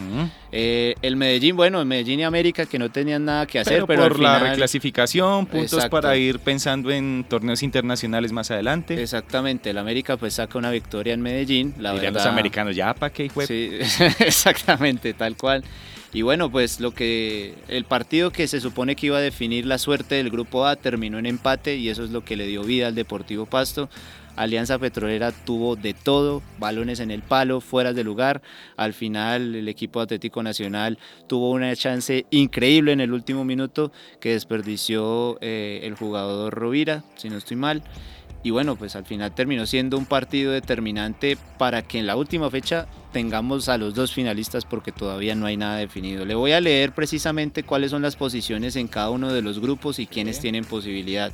Eh, 0.54 0.96
el 1.02 1.18
Medellín, 1.18 1.58
bueno, 1.58 1.82
el 1.82 1.88
Medellín 1.88 2.22
y 2.22 2.24
América 2.24 2.66
que 2.66 2.80
no 2.80 2.90
tenían 2.90 3.26
nada 3.26 3.46
que 3.48 3.60
hacer, 3.60 3.84
pero, 3.86 4.04
por 4.04 4.18
la 4.18 4.40
reclasificación, 4.40 5.46
puntos 5.48 5.90
para 5.90 6.16
ir 6.16 6.40
pensando 6.40 6.90
en 6.90 7.26
torneos 7.28 7.64
internacionales 7.64 8.32
más 8.32 8.50
adelante. 8.50 9.02
Exactamente, 9.02 9.72
el 9.72 9.78
América 9.78 10.16
pues 10.16 10.36
saca 10.36 10.58
una 10.58 10.72
victoria 10.72 11.14
en 11.14 11.22
Medellín. 11.22 11.74
La 11.80 11.92
verdad, 11.92 12.14
los 12.14 12.26
americanos, 12.26 12.78
ya 12.78 12.94
para 12.94 13.12
qué, 13.12 13.30
Sí, 13.46 13.72
exactamente, 14.20 15.14
tal 15.14 15.36
cual. 15.36 15.66
Y 16.16 16.22
bueno, 16.22 16.50
pues 16.50 16.80
lo 16.80 16.94
que 16.94 17.56
el 17.68 17.84
partido 17.84 18.32
que 18.32 18.48
se 18.48 18.62
supone 18.62 18.96
que 18.96 19.08
iba 19.08 19.18
a 19.18 19.22
definir 19.22 19.66
la 19.66 19.78
suerte 19.78 20.16
del 20.16 20.30
grupo 20.30 20.66
A 20.66 20.78
terminó 20.78 21.20
en 21.20 21.26
empate 21.26 21.76
y 21.76 21.90
eso 21.90 22.06
es 22.06 22.12
lo 22.12 22.24
que 22.24 22.38
le 22.38 22.48
dio 22.48 22.64
vida 22.64 22.88
al 22.88 22.96
Deportivo 22.96 23.46
Pasto. 23.46 23.90
Alianza 24.38 24.80
Petrolera 24.80 25.34
tuvo 25.34 25.76
de 25.76 25.94
todo, 25.94 26.42
balones 26.58 27.02
en 27.02 27.12
el 27.12 27.22
palo, 27.22 27.60
fuera 27.60 27.92
de 27.92 28.06
lugar. 28.06 28.42
Al 28.78 28.94
final 28.94 29.56
el 29.56 29.68
equipo 29.68 30.00
Atlético 30.00 30.42
Nacional 30.42 31.00
tuvo 31.28 31.52
una 31.52 31.76
chance 31.76 32.26
increíble 32.30 32.94
en 32.94 33.02
el 33.02 33.12
último 33.12 33.44
minuto 33.44 33.92
que 34.22 34.30
desperdició 34.30 35.38
eh, 35.42 35.82
el 35.84 35.96
jugador 35.96 36.54
Rovira, 36.54 37.04
si 37.18 37.30
no 37.30 37.36
estoy 37.36 37.58
mal. 37.58 37.84
Y 38.46 38.52
bueno, 38.52 38.76
pues 38.76 38.96
al 38.96 39.06
final 39.06 39.34
terminó 39.34 39.66
siendo 39.66 39.98
un 39.98 40.06
partido 40.06 40.52
determinante 40.52 41.36
para 41.58 41.82
que 41.82 41.98
en 41.98 42.06
la 42.06 42.16
última 42.16 42.52
fecha 42.52 42.86
tengamos 43.12 43.70
a 43.70 43.80
los 43.80 43.96
dos 43.96 44.14
finalistas 44.14 44.66
porque 44.66 44.92
todavía 44.92 45.34
no 45.34 45.48
hay 45.48 45.58
nada 45.58 45.78
definido. 45.78 46.26
Le 46.26 46.36
voy 46.36 46.52
a 46.52 46.62
leer 46.62 46.94
precisamente 46.94 47.64
cuáles 47.64 47.90
son 47.90 48.04
las 48.04 48.16
posiciones 48.16 48.76
en 48.76 48.88
cada 48.88 49.10
uno 49.10 49.34
de 49.34 49.42
los 49.42 49.60
grupos 49.60 49.98
y 49.98 50.06
quiénes 50.06 50.40
tienen 50.40 50.64
posibilidad. 50.64 51.32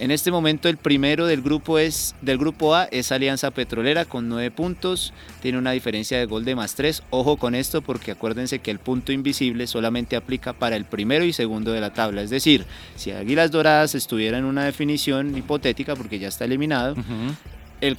En 0.00 0.10
este 0.10 0.32
momento 0.32 0.68
el 0.68 0.76
primero 0.76 1.26
del 1.26 1.40
grupo, 1.40 1.78
es, 1.78 2.16
del 2.20 2.36
grupo 2.36 2.74
A 2.74 2.84
es 2.84 3.12
Alianza 3.12 3.52
Petrolera 3.52 4.04
con 4.04 4.28
9 4.28 4.50
puntos, 4.50 5.12
tiene 5.40 5.56
una 5.56 5.70
diferencia 5.70 6.18
de 6.18 6.26
gol 6.26 6.44
de 6.44 6.56
más 6.56 6.74
3. 6.74 7.04
Ojo 7.10 7.36
con 7.36 7.54
esto 7.54 7.80
porque 7.80 8.10
acuérdense 8.10 8.58
que 8.58 8.72
el 8.72 8.80
punto 8.80 9.12
invisible 9.12 9.68
solamente 9.68 10.16
aplica 10.16 10.52
para 10.52 10.74
el 10.74 10.84
primero 10.84 11.24
y 11.24 11.32
segundo 11.32 11.70
de 11.70 11.80
la 11.80 11.92
tabla. 11.92 12.22
Es 12.22 12.30
decir, 12.30 12.66
si 12.96 13.12
Águilas 13.12 13.52
Doradas 13.52 13.94
estuviera 13.94 14.36
en 14.36 14.44
una 14.44 14.64
definición 14.64 15.36
hipotética 15.36 15.94
porque 15.94 16.18
ya 16.18 16.26
está 16.28 16.44
eliminado, 16.44 16.96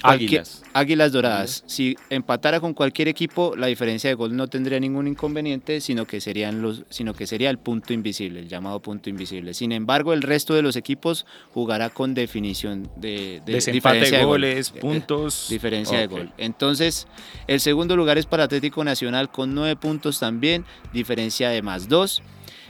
Águilas. 0.02 0.62
Águilas 0.72 1.12
Doradas. 1.12 1.64
Si 1.66 1.96
empatara 2.10 2.60
con 2.60 2.74
cualquier 2.74 3.08
equipo, 3.08 3.54
la 3.56 3.66
diferencia 3.66 4.08
de 4.10 4.14
gol 4.14 4.36
no 4.36 4.48
tendría 4.48 4.80
ningún 4.80 5.08
inconveniente, 5.08 5.80
sino 5.80 6.06
que, 6.06 6.20
serían 6.20 6.62
los, 6.62 6.84
sino 6.90 7.14
que 7.14 7.26
sería 7.26 7.50
el 7.50 7.58
punto 7.58 7.92
invisible, 7.92 8.40
el 8.40 8.48
llamado 8.48 8.80
punto 8.80 9.10
invisible. 9.10 9.54
Sin 9.54 9.72
embargo, 9.72 10.12
el 10.12 10.22
resto 10.22 10.54
de 10.54 10.62
los 10.62 10.76
equipos 10.76 11.26
jugará 11.52 11.90
con 11.90 12.14
definición 12.14 12.88
de, 12.96 13.42
diferencia 13.46 14.18
de 14.18 14.24
goles, 14.24 14.70
puntos. 14.70 15.46
Diferencia 15.48 15.98
de 15.98 16.06
gol. 16.06 16.32
Entonces, 16.38 17.06
el 17.46 17.60
segundo 17.60 17.96
lugar 17.96 18.18
es 18.18 18.26
para 18.26 18.44
Atlético 18.44 18.84
Nacional 18.84 19.30
con 19.30 19.54
nueve 19.54 19.76
puntos 19.76 20.18
también, 20.18 20.64
diferencia 20.92 21.50
de 21.50 21.62
más 21.62 21.88
dos. 21.88 22.22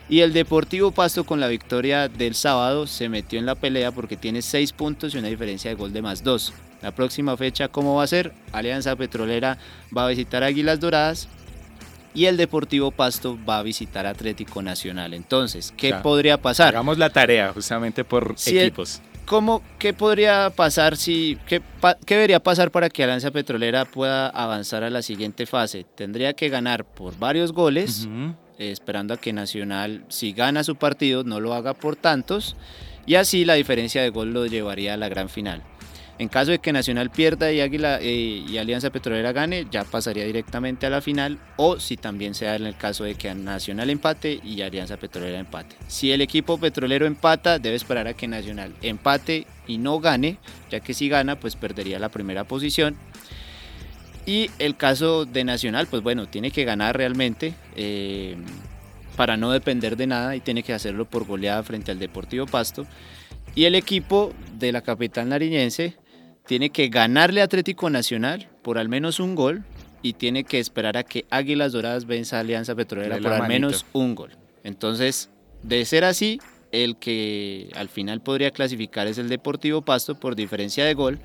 Y 0.09 0.21
el 0.21 0.33
Deportivo 0.33 0.93
Pasto 0.93 1.25
con 1.25 1.41
la 1.41 1.49
victoria 1.49 2.09
del 2.09 2.37
sábado 2.37 2.87
se 2.87 3.09
metió 3.09 3.41
en 3.41 3.47
la 3.47 3.57
pelea 3.57 3.91
porque 3.91 4.17
tiene 4.17 4.41
seis 4.41 4.73
puntos 4.73 5.15
y 5.15 5.19
una 5.19 5.29
diferencia 5.29 5.69
de 5.69 5.75
gol 5.75 5.93
de 5.93 6.01
más 6.01 6.23
dos. 6.23 6.53
La 6.83 6.95
próxima 6.95 7.37
fecha, 7.37 7.69
¿cómo 7.69 7.97
va 7.97 8.05
a 8.05 8.07
ser? 8.07 8.33
Alianza 8.53 8.95
Petrolera 8.97 9.59
va 9.97 10.05
a 10.05 10.09
visitar 10.09 10.43
Águilas 10.43 10.79
Doradas 10.81 11.29
y 12.17 12.25
el 12.25 12.37
Deportivo 12.37 12.91
Pasto 12.91 13.39
va 13.49 13.59
a 13.59 13.63
visitar 13.63 14.07
Atlético 14.07 14.63
Nacional. 14.63 15.15
Entonces, 15.15 15.73
¿qué 15.77 15.95
podría 15.95 16.41
pasar? 16.41 16.69
Hagamos 16.69 16.99
la 16.99 17.11
tarea 17.11 17.53
justamente 17.53 18.05
por 18.05 18.35
equipos. 18.47 19.03
¿Cómo, 19.27 19.61
¿Qué 19.79 19.93
podría 19.93 20.51
pasar 20.51 20.97
si, 20.97 21.37
qué, 21.49 21.61
qué, 22.07 22.15
debería 22.15 22.41
pasar 22.41 22.71
para 22.71 22.89
que 22.89 23.03
Alianza 23.03 23.33
Petrolera 23.33 23.85
pueda 23.85 24.29
avanzar 24.29 24.85
a 24.85 24.91
la 24.91 25.03
siguiente 25.03 25.47
fase? 25.47 25.85
Tendría 25.97 26.33
que 26.35 26.49
ganar 26.49 26.85
por 26.85 27.19
varios 27.19 27.53
goles, 27.53 28.09
eh, 28.59 28.71
esperando 28.71 29.15
a 29.15 29.17
que 29.17 29.33
Nacional, 29.33 30.05
si 30.09 30.33
gana 30.33 30.63
su 30.63 30.77
partido, 30.77 31.25
no 31.25 31.41
lo 31.41 31.55
haga 31.55 31.75
por 31.75 31.97
tantos, 31.97 32.57
y 33.05 33.17
así 33.17 33.45
la 33.45 33.55
diferencia 33.55 34.01
de 34.01 34.11
gol 34.11 34.33
lo 34.33 34.47
llevaría 34.47 34.95
a 34.95 34.97
la 34.97 35.09
gran 35.09 35.29
final. 35.29 35.63
En 36.19 36.29
caso 36.29 36.51
de 36.51 36.59
que 36.59 36.73
Nacional 36.73 37.11
pierda 37.11 37.53
y, 37.53 37.61
Águila, 37.61 37.99
eh, 38.01 38.45
y 38.49 38.57
Alianza 38.57 38.91
Petrolera 38.91 39.33
gane, 39.33 39.67
ya 39.71 39.85
pasaría 39.85 40.25
directamente 40.25 40.87
a 40.87 40.91
la 40.91 41.03
final. 41.03 41.39
O 41.57 41.79
si 41.79 41.97
también 41.97 42.35
sea 42.35 42.57
en 42.57 42.67
el 42.67 42.77
caso 42.77 43.05
de 43.05 43.17
que 43.17 43.35
Nacional 43.35 43.91
empate 43.91 44.41
y 44.43 44.63
Alianza 44.63 44.97
Petrolera 44.97 45.39
empate. 45.39 45.77
Si 45.89 46.13
el 46.13 46.23
equipo 46.23 46.59
petrolero 46.59 47.07
empata, 47.07 47.59
debe 47.59 47.77
esperar 47.77 48.07
a 48.07 48.15
que 48.15 48.29
Nacional 48.29 48.73
empate 48.81 49.47
y 49.67 49.79
no 49.79 50.01
gane, 50.01 50.39
ya 50.71 50.81
que 50.81 50.95
si 50.95 51.09
gana, 51.09 51.39
pues 51.39 51.55
perdería 51.55 51.99
la 51.99 52.09
primera 52.09 52.45
posición. 52.45 52.97
Y 54.25 54.51
el 54.59 54.77
caso 54.77 55.27
de 55.27 55.45
Nacional, 55.45 55.87
pues 55.87 56.03
bueno, 56.03 56.27
tiene 56.27 56.51
que 56.51 56.65
ganar 56.65 56.97
realmente. 56.97 57.55
Eh, 57.77 58.37
para 59.17 59.37
no 59.37 59.51
depender 59.51 59.97
de 59.97 60.07
nada 60.07 60.37
y 60.37 60.41
tiene 60.41 60.63
que 60.63 60.75
hacerlo 60.75 61.07
por 61.07 61.27
goleada 61.27 61.63
frente 61.63 61.91
al 61.91 61.99
Deportivo 61.99 62.47
Pasto. 62.47 62.87
Y 63.55 63.65
el 63.65 63.75
equipo 63.75 64.33
de 64.59 64.71
la 64.71 64.83
capital 64.83 65.29
nariñense 65.31 65.97
tiene 66.47 66.71
que 66.71 66.89
ganarle 66.89 67.43
Atlético 67.43 67.91
Nacional 67.91 68.49
por 68.63 68.79
al 68.79 68.89
menos 68.89 69.21
un 69.21 69.35
gol 69.35 69.65
y 70.03 70.15
tiene 70.15 70.45
que 70.45 70.59
esperar 70.59 70.97
a 70.97 71.03
que 71.03 71.25
Águilas 71.31 71.73
Doradas 71.73 72.07
venza 72.07 72.37
a 72.37 72.41
Alianza 72.41 72.75
Petrolera 72.75 73.19
por 73.19 73.33
al 73.33 73.49
menos 73.49 73.85
un 73.93 74.15
gol. 74.15 74.31
Entonces, 74.63 75.31
de 75.63 75.85
ser 75.85 76.05
así, 76.05 76.41
el 76.73 76.97
que 76.97 77.71
al 77.75 77.89
final 77.89 78.21
podría 78.21 78.51
clasificar 78.51 79.07
es 79.07 79.19
el 79.19 79.29
Deportivo 79.29 79.83
Pasto 79.83 80.19
por 80.19 80.37
diferencia 80.37 80.85
de 80.85 80.95
gol, 80.95 81.19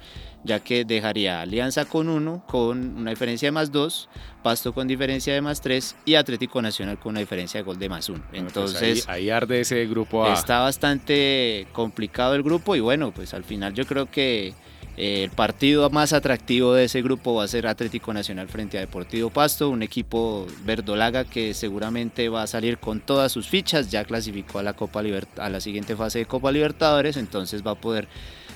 ya 0.43 0.59
que 0.59 0.85
dejaría 0.85 1.41
Alianza 1.41 1.85
con 1.85 2.09
uno, 2.09 2.43
con 2.47 2.97
una 2.97 3.11
diferencia 3.11 3.47
de 3.47 3.51
más 3.51 3.71
dos, 3.71 4.09
Pasto 4.41 4.73
con 4.73 4.87
diferencia 4.87 5.33
de 5.33 5.41
más 5.41 5.61
tres 5.61 5.95
y 6.05 6.15
Atlético 6.15 6.61
Nacional 6.61 6.99
con 6.99 7.11
una 7.11 7.19
diferencia 7.19 7.59
de 7.59 7.63
gol 7.63 7.77
de 7.77 7.89
más 7.89 8.09
uno. 8.09 8.23
Pues 8.29 8.41
Entonces, 8.41 9.07
ahí, 9.07 9.29
arde 9.29 9.61
ese 9.61 9.85
grupo 9.85 10.25
A. 10.25 10.33
Está 10.33 10.59
bastante 10.59 11.67
complicado 11.73 12.33
el 12.33 12.43
grupo 12.43 12.75
y 12.75 12.79
bueno, 12.79 13.11
pues 13.11 13.33
al 13.33 13.43
final 13.43 13.73
yo 13.73 13.85
creo 13.85 14.09
que 14.09 14.53
el 14.97 15.29
partido 15.29 15.89
más 15.89 16.13
atractivo 16.13 16.73
de 16.73 16.85
ese 16.85 17.01
grupo 17.01 17.35
va 17.35 17.45
a 17.45 17.47
ser 17.47 17.65
Atlético 17.65 18.13
Nacional 18.13 18.49
frente 18.49 18.77
a 18.77 18.81
Deportivo 18.81 19.29
Pasto, 19.29 19.69
un 19.69 19.83
equipo 19.83 20.45
verdolaga 20.65 21.23
que 21.23 21.53
seguramente 21.53 22.27
va 22.29 22.43
a 22.43 22.47
salir 22.47 22.77
con 22.77 22.99
todas 22.99 23.31
sus 23.31 23.47
fichas, 23.47 23.89
ya 23.89 24.03
clasificó 24.03 24.59
a 24.59 24.63
la 24.63 24.73
Copa 24.73 25.01
a 25.37 25.49
la 25.49 25.61
siguiente 25.61 25.95
fase 25.95 26.19
de 26.19 26.25
Copa 26.25 26.51
Libertadores, 26.51 27.17
entonces 27.17 27.65
va 27.65 27.71
a 27.71 27.75
poder 27.75 28.07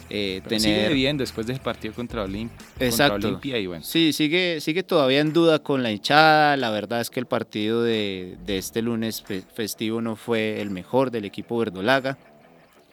eh, 0.09 0.41
tener 0.43 0.61
sigue 0.61 0.93
bien 0.93 1.17
después 1.17 1.47
del 1.47 1.59
partido 1.59 1.93
contra, 1.93 2.23
Olimpia 2.23 3.57
y 3.57 3.65
bueno. 3.65 3.83
Sí, 3.83 4.13
sigue 4.13 4.59
sigue 4.61 4.83
todavía 4.83 5.21
en 5.21 5.33
duda 5.33 5.59
con 5.59 5.81
la 5.81 5.91
hinchada, 5.91 6.57
la 6.57 6.69
verdad 6.69 7.01
es 7.01 7.09
que 7.09 7.19
el 7.19 7.25
partido 7.25 7.81
de, 7.81 8.37
de 8.45 8.57
este 8.57 8.81
lunes 8.81 9.23
festivo 9.55 10.01
no 10.01 10.15
fue 10.15 10.61
el 10.61 10.69
mejor 10.69 11.09
del 11.09 11.25
equipo 11.25 11.57
verdolaga 11.57 12.17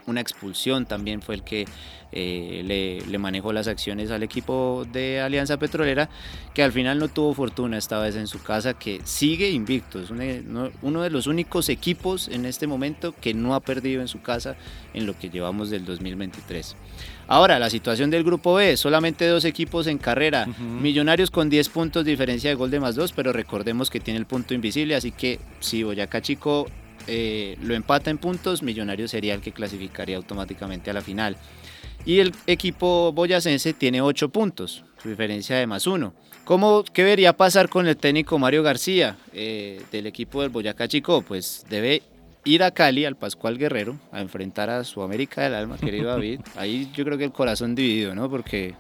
una 0.07 0.21
expulsión 0.21 0.87
también 0.87 1.23
fue 1.23 1.37
el 1.37 1.43
que 1.43 1.67
eh, 2.15 3.01
le, 3.09 3.19
manejó 3.19 3.53
las 3.53 3.69
acciones 3.69 4.11
al 4.11 4.23
equipo 4.23 4.87
de 4.93 5.21
Alianza 5.21 5.57
Petrolera, 5.57 6.11
que 6.53 6.63
al 6.63 6.71
final 6.71 6.99
no 6.99 7.09
tuvo 7.09 7.33
fortuna 7.33 7.79
esta 7.79 7.99
vez 8.01 8.17
en 8.17 8.27
su 8.27 8.43
casa, 8.43 8.75
que 8.75 9.01
sigue 9.05 9.51
invicto. 9.51 10.01
Es 10.01 10.11
uno 10.11 11.03
de 11.03 11.11
los 11.11 11.27
únicos 11.27 11.69
equipos 11.71 12.29
en 12.29 12.45
este 12.45 12.67
momento 12.67 13.15
que 13.19 13.33
no 13.33 13.55
ha 13.55 13.61
perdido 13.61 14.03
en 14.03 14.09
su 14.09 14.21
casa 14.21 14.57
en 14.93 15.07
lo 15.07 15.19
que 15.19 15.31
llevamos 15.31 15.71
del 15.71 15.87
2023. 15.87 16.77
Ahora, 17.29 17.59
la 17.59 17.71
situación 17.71 18.11
del 18.11 18.25
grupo 18.25 18.55
B, 18.55 18.77
solamente 18.77 19.27
dos 19.27 19.47
equipos 19.47 19.87
en 19.87 19.97
carrera, 19.97 20.47
Millonarios 20.47 21.31
con 21.31 21.49
10 21.49 21.69
puntos, 21.71 22.05
diferencia 22.05 22.51
de 22.51 22.57
gol 22.57 22.71
de 22.71 22.81
más 22.81 22.95
dos, 22.95 23.13
pero 23.13 23.33
recordemos 23.33 23.89
que 23.89 24.01
tiene 24.01 24.19
el 24.19 24.27
punto 24.27 24.53
invisible, 24.53 24.95
así 24.97 25.13
que 25.13 25.39
si 25.61 25.83
Boyacá 25.83 26.21
Chico 26.21 26.67
eh, 27.07 27.57
lo 27.63 27.75
empata 27.75 28.11
en 28.11 28.19
puntos, 28.19 28.63
Millonarios 28.63 29.11
sería 29.11 29.35
el 29.35 29.41
que 29.41 29.53
clasificaría 29.53 30.17
automáticamente 30.17 30.91
a 30.91 30.95
la 30.95 31.01
final. 31.01 31.37
Y 32.05 32.19
el 32.19 32.35
equipo 32.47 33.13
boyacense 33.13 33.73
tiene 33.73 34.01
8 34.01 34.31
puntos, 34.31 34.85
su 35.03 35.09
diferencia 35.09 35.57
de 35.57 35.67
más 35.67 35.87
uno. 35.87 36.15
¿Cómo, 36.45 36.85
¿Qué 36.93 37.05
debería 37.05 37.33
pasar 37.35 37.69
con 37.69 37.87
el 37.87 37.97
técnico 37.97 38.39
Mario 38.39 38.65
García 38.65 39.17
eh, 39.33 39.81
del 39.93 40.07
equipo 40.07 40.43
del 40.43 40.51
Boyacá 40.51 40.89
Chico? 40.89 41.23
Pues 41.23 41.65
debe 41.71 42.03
ir 42.45 42.65
a 42.65 42.73
Cali, 42.73 43.05
al 43.05 43.17
Pascual 43.17 43.59
Guerrero, 43.59 43.97
a 44.11 44.21
enfrentar 44.21 44.69
a 44.69 44.83
su 44.83 45.03
América 45.03 45.43
del 45.43 45.55
Alma, 45.55 45.79
querido 45.79 46.09
David. 46.09 46.41
Ahí 46.57 46.91
yo 46.95 47.05
creo 47.05 47.17
que 47.17 47.25
el 47.25 47.33
corazón 47.33 47.77
dividido, 47.77 48.17
¿no? 48.17 48.29
Porque 48.29 48.75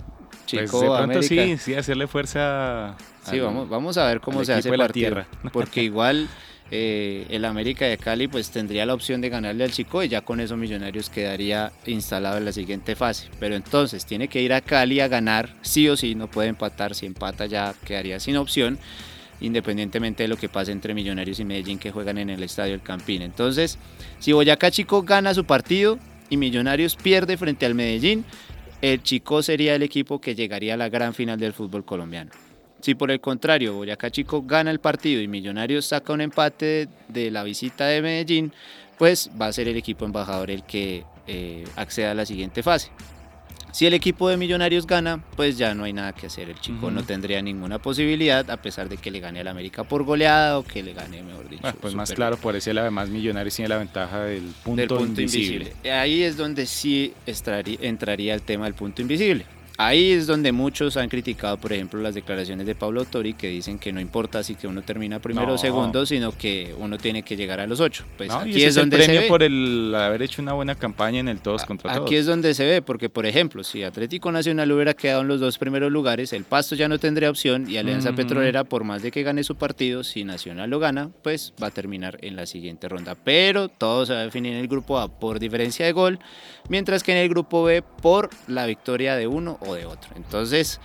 pues 0.50 0.71
Chico, 0.71 0.95
América, 0.97 1.26
sí, 1.26 1.57
sí, 1.59 1.75
hacerle 1.75 2.09
fuerza. 2.09 2.97
Sí, 3.25 3.38
vamos, 3.38 3.69
vamos 3.69 3.97
a 3.97 4.07
ver 4.07 4.21
cómo 4.21 4.45
se 4.45 4.55
hace 4.55 4.76
la 4.76 4.88
tierra. 4.88 5.29
Porque 5.52 5.83
igual 5.85 6.29
eh, 6.75 7.26
el 7.29 7.45
América 7.45 7.85
de 7.85 7.99
Cali 7.99 8.29
pues 8.29 8.50
tendría 8.50 8.87
la 8.87 8.95
opción 8.95 9.21
de 9.21 9.29
ganarle 9.29 9.64
al 9.64 9.73
Chico 9.73 10.02
y 10.02 10.09
ya 10.09 10.23
con 10.23 10.41
eso 10.41 10.57
Millonarios 10.57 11.11
quedaría 11.11 11.71
instalado 11.85 12.38
en 12.38 12.47
la 12.47 12.52
siguiente 12.52 12.97
fase. 12.97 13.29
Pero 13.38 13.57
entonces 13.57 14.07
tiene 14.07 14.29
que 14.29 14.41
ir 14.41 14.55
a 14.55 14.62
Cali 14.62 15.00
a 15.00 15.09
ganar 15.09 15.55
sí 15.61 15.87
o 15.91 15.99
sí, 15.99 16.14
no 16.14 16.31
puede 16.31 16.49
empatar, 16.49 16.95
si 16.95 17.05
empata 17.05 17.45
ya 17.45 17.75
quedaría 17.85 18.19
sin 18.19 18.38
opción 18.38 18.79
independientemente 19.43 20.23
de 20.23 20.29
lo 20.29 20.38
que 20.38 20.49
pase 20.49 20.73
entre 20.73 20.95
Millonarios 20.95 21.41
y 21.41 21.45
Medellín 21.45 21.79
que 21.79 21.91
juegan 21.91 22.17
en 22.17 22.31
el 22.31 22.43
Estadio 22.43 22.75
El 22.75 22.81
Campín. 22.81 23.21
Entonces, 23.21 23.76
si 24.19 24.33
Boyacá 24.33 24.71
Chico 24.71 25.02
gana 25.02 25.35
su 25.35 25.45
partido 25.45 25.99
y 26.31 26.38
Millonarios 26.38 26.97
pierde 26.97 27.37
frente 27.37 27.67
al 27.67 27.75
Medellín, 27.75 28.25
el 28.81 29.02
Chico 29.02 29.43
sería 29.43 29.75
el 29.75 29.83
equipo 29.83 30.21
que 30.21 30.35
llegaría 30.35 30.75
a 30.75 30.79
la 30.79 30.88
gran 30.88 31.12
final 31.12 31.38
del 31.38 31.52
fútbol 31.52 31.85
colombiano. 31.85 32.31
Si 32.83 32.97
por 32.97 33.12
el 33.12 33.21
contrario 33.21 33.75
Boyacá 33.75 34.11
Chico 34.11 34.43
gana 34.43 34.73
el 34.73 34.81
partido 34.81 35.23
y 35.23 35.29
Millonarios 35.29 35.87
saca 35.87 36.12
un 36.12 36.21
empate 36.21 36.89
de, 37.09 37.31
la 37.31 37.45
visita 37.45 37.87
de 37.87 38.03
Medellín, 38.03 38.53
pues 38.99 39.31
va 39.41 39.47
a 39.47 39.53
ser 39.53 39.69
el 39.69 39.77
equipo 39.77 40.05
embajador 40.05 40.51
el 40.51 40.65
que 40.65 41.05
eh, 41.29 41.65
acceda 41.77 42.11
a 42.11 42.15
la 42.15 42.27
siguiente 42.27 42.65
fase. 42.65 42.91
Si 43.71 43.87
el 43.87 43.95
equipo 43.95 44.29
de 44.29 44.37
Millonarios 44.37 44.87
gana, 44.87 45.25
pues 45.37 45.57
ya 45.57 45.75
no 45.75 45.85
hay 45.85 45.93
nada 45.93 46.12
que 46.12 46.27
hacer. 46.27 46.51
El 46.51 46.61
chico 46.61 46.91
no 46.91 47.05
tendría 47.05 47.41
ninguna 47.41 47.79
posibilidad, 47.79 48.51
a 48.51 48.61
pesar 48.61 48.89
de 48.89 48.99
que 48.99 49.11
le 49.11 49.21
gane 49.21 49.41
al 49.41 49.49
América 49.49 49.85
por 49.85 50.03
goleada 50.03 50.59
o 50.59 50.65
que 50.65 50.83
le 50.83 50.93
gane, 50.93 51.23
mejor 51.23 51.49
dicho. 51.49 51.62
pues 51.81 51.95
más 51.95 52.12
claro, 52.12 52.37
por 52.37 52.57
ese 52.57 52.73
además 52.73 53.09
Millonarios 53.09 53.55
tiene 53.55 53.69
la 53.69 53.79
ventaja 53.79 54.25
del 54.25 54.43
punto, 54.65 55.01
invisible. 55.01 55.73
Ahí 55.91 56.23
es 56.23 56.37
donde 56.37 56.67
sí 56.67 57.15
entraría 57.81 58.35
el 58.35 58.43
tema 58.43 58.65
del 58.65 58.75
punto 58.75 59.01
invisible. 59.01 59.47
Ahí 59.85 60.12
es 60.12 60.29
donde 60.29 60.53
muchos 60.53 60.97
han 60.97 61.09
criticado, 61.09 61.57
por 61.57 61.73
ejemplo, 61.73 62.01
las 62.01 62.15
declaraciones 62.15 62.67
de 62.67 62.75
Pablo 62.77 63.05
Tori, 63.05 63.35
que 63.35 63.49
dicen 63.49 63.81
que 63.81 63.93
no 63.93 64.01
importa 64.01 64.43
si 64.45 64.55
que 64.55 64.69
uno 64.69 64.83
termina 64.83 65.19
primero 65.19 65.55
o 65.55 65.59
segundo, 65.59 66.07
sino 66.07 66.31
que 66.31 66.73
uno 66.79 66.99
tiene 66.99 67.25
que 67.25 67.37
llegar 67.37 67.59
a 67.59 67.67
los 67.67 67.81
ocho. 67.81 68.05
Pues 68.17 68.31
aquí 68.31 68.62
es, 68.62 68.77
donde 68.77 68.97
el 68.97 69.05
premio 69.05 69.29
por 69.29 69.43
el 69.43 69.93
haber 69.95 70.23
hecho 70.23 70.41
una 70.41 70.53
buena 70.53 70.77
campaña 70.77 71.19
en 71.19 71.29
el 71.29 71.41
todos 71.41 71.65
contra 71.65 71.93
todos. 71.95 72.07
Aquí 72.07 72.15
es 72.15 72.27
donde 72.27 72.55
se 72.55 72.65
ve, 72.65 72.81
porque 72.81 73.09
por 73.09 73.27
ejemplo, 73.27 73.65
si 73.65 73.83
Atlético 73.83 74.31
Nacional 74.31 74.71
hubiera 74.71 74.95
quedado 74.95 75.23
en 75.23 75.29
los 75.29 75.41
dos 75.41 75.59
primeros 75.59 75.91
lugares, 75.91 76.33
el 76.33 76.45
Pasto 76.45 76.77
ya 76.77 76.89
no 76.89 76.99
tendría 76.99 77.29
opción 77.29 77.69
y 77.69 77.77
Alianza 77.77 78.12
Petrolera, 78.12 78.62
por 78.62 78.85
más 78.85 79.03
de 79.03 79.11
que 79.11 79.25
gane 79.25 79.43
su 79.43 79.57
partido, 79.57 80.05
si 80.05 80.23
Nacional 80.23 80.71
lo 80.71 80.79
gana, 80.79 81.11
pues 81.23 81.55
va 81.61 81.67
a 81.67 81.71
terminar 81.71 82.19
en 82.23 82.37
la 82.37 82.47
siguiente 82.47 82.89
ronda. 82.89 83.17
Pero 83.17 83.69
todo 83.69 84.07
se 84.07 84.15
va 84.15 84.21
a 84.21 84.25
definir 84.25 84.53
en 84.53 84.61
el 84.61 84.69
grupo 84.69 85.01
A 85.01 85.09
por 85.09 85.41
diferencia 85.41 85.87
de 85.87 85.93
gol, 85.93 86.21
mientras 86.69 87.02
que 87.02 87.12
en 87.12 87.19
el 87.19 87.28
grupo 87.28 87.64
B 87.64 87.83
por 87.83 88.31
la 88.47 88.66
victoria 88.66 89.16
de 89.16 89.26
uno 89.26 89.59
o 89.61 89.75
de 89.75 89.87
otro. 89.87 90.11
Entonces, 90.16 90.81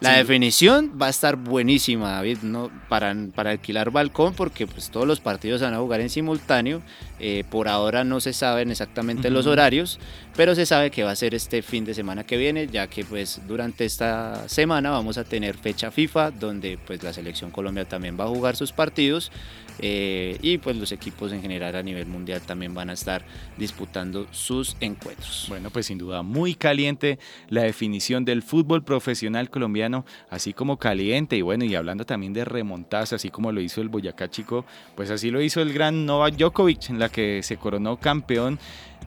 la 0.00 0.16
definición 0.16 0.98
va 1.00 1.06
a 1.06 1.10
estar 1.10 1.36
buenísima, 1.36 2.12
David, 2.12 2.38
¿no? 2.42 2.70
para, 2.88 3.14
para 3.34 3.50
alquilar 3.50 3.90
balcón, 3.90 4.34
porque 4.34 4.66
pues 4.66 4.90
todos 4.90 5.06
los 5.06 5.20
partidos 5.20 5.62
van 5.62 5.74
a 5.74 5.78
jugar 5.78 6.00
en 6.00 6.10
simultáneo. 6.10 6.82
Eh, 7.24 7.44
por 7.48 7.68
ahora 7.68 8.02
no 8.02 8.18
se 8.20 8.32
saben 8.32 8.72
exactamente 8.72 9.30
los 9.30 9.46
horarios, 9.46 10.00
pero 10.36 10.56
se 10.56 10.66
sabe 10.66 10.90
que 10.90 11.04
va 11.04 11.12
a 11.12 11.16
ser 11.16 11.36
este 11.36 11.62
fin 11.62 11.84
de 11.84 11.94
semana 11.94 12.24
que 12.24 12.36
viene, 12.36 12.66
ya 12.66 12.88
que 12.88 13.04
pues 13.04 13.40
durante 13.46 13.84
esta 13.84 14.48
semana 14.48 14.90
vamos 14.90 15.18
a 15.18 15.24
tener 15.24 15.56
fecha 15.56 15.92
FIFA, 15.92 16.32
donde 16.32 16.80
pues 16.84 17.00
la 17.04 17.12
selección 17.12 17.52
Colombia 17.52 17.84
también 17.84 18.18
va 18.18 18.24
a 18.24 18.28
jugar 18.28 18.56
sus 18.56 18.72
partidos. 18.72 19.30
Eh, 19.78 20.38
y 20.42 20.58
pues 20.58 20.76
los 20.76 20.92
equipos 20.92 21.32
en 21.32 21.40
general 21.40 21.74
a 21.76 21.82
nivel 21.82 22.06
mundial 22.06 22.42
también 22.42 22.74
van 22.74 22.90
a 22.90 22.92
estar 22.92 23.24
disputando 23.56 24.26
sus 24.30 24.76
encuentros. 24.80 25.46
Bueno, 25.48 25.70
pues 25.70 25.86
sin 25.86 25.98
duda 25.98 26.22
muy 26.22 26.54
caliente 26.54 27.18
la 27.48 27.62
definición 27.62 28.24
del 28.24 28.42
fútbol 28.42 28.84
profesional 28.84 29.48
colombiano, 29.48 30.04
así 30.28 30.52
como 30.52 30.78
caliente 30.78 31.36
y 31.36 31.42
bueno, 31.42 31.64
y 31.64 31.74
hablando 31.74 32.04
también 32.04 32.32
de 32.32 32.44
remontas, 32.44 33.12
así 33.12 33.30
como 33.30 33.50
lo 33.50 33.60
hizo 33.60 33.80
el 33.80 33.88
Boyacá 33.88 34.28
Chico, 34.28 34.64
pues 34.94 35.10
así 35.10 35.30
lo 35.30 35.40
hizo 35.40 35.62
el 35.62 35.72
gran 35.72 36.04
Novak 36.04 36.36
Djokovic, 36.36 36.90
en 36.90 36.98
la 36.98 37.08
que 37.12 37.42
se 37.42 37.56
coronó 37.56 37.98
campeón 37.98 38.58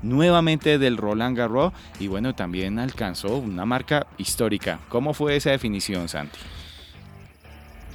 nuevamente 0.02 0.78
del 0.78 0.98
Roland 0.98 1.38
Garros 1.38 1.74
y 2.00 2.08
bueno, 2.08 2.36
también 2.36 2.80
alcanzó 2.80 3.38
una 3.38 3.66
marca 3.66 4.08
histórica. 4.18 4.80
¿Cómo 4.90 5.14
fue 5.14 5.36
esa 5.36 5.52
definición, 5.52 6.08
Santi? 6.08 6.38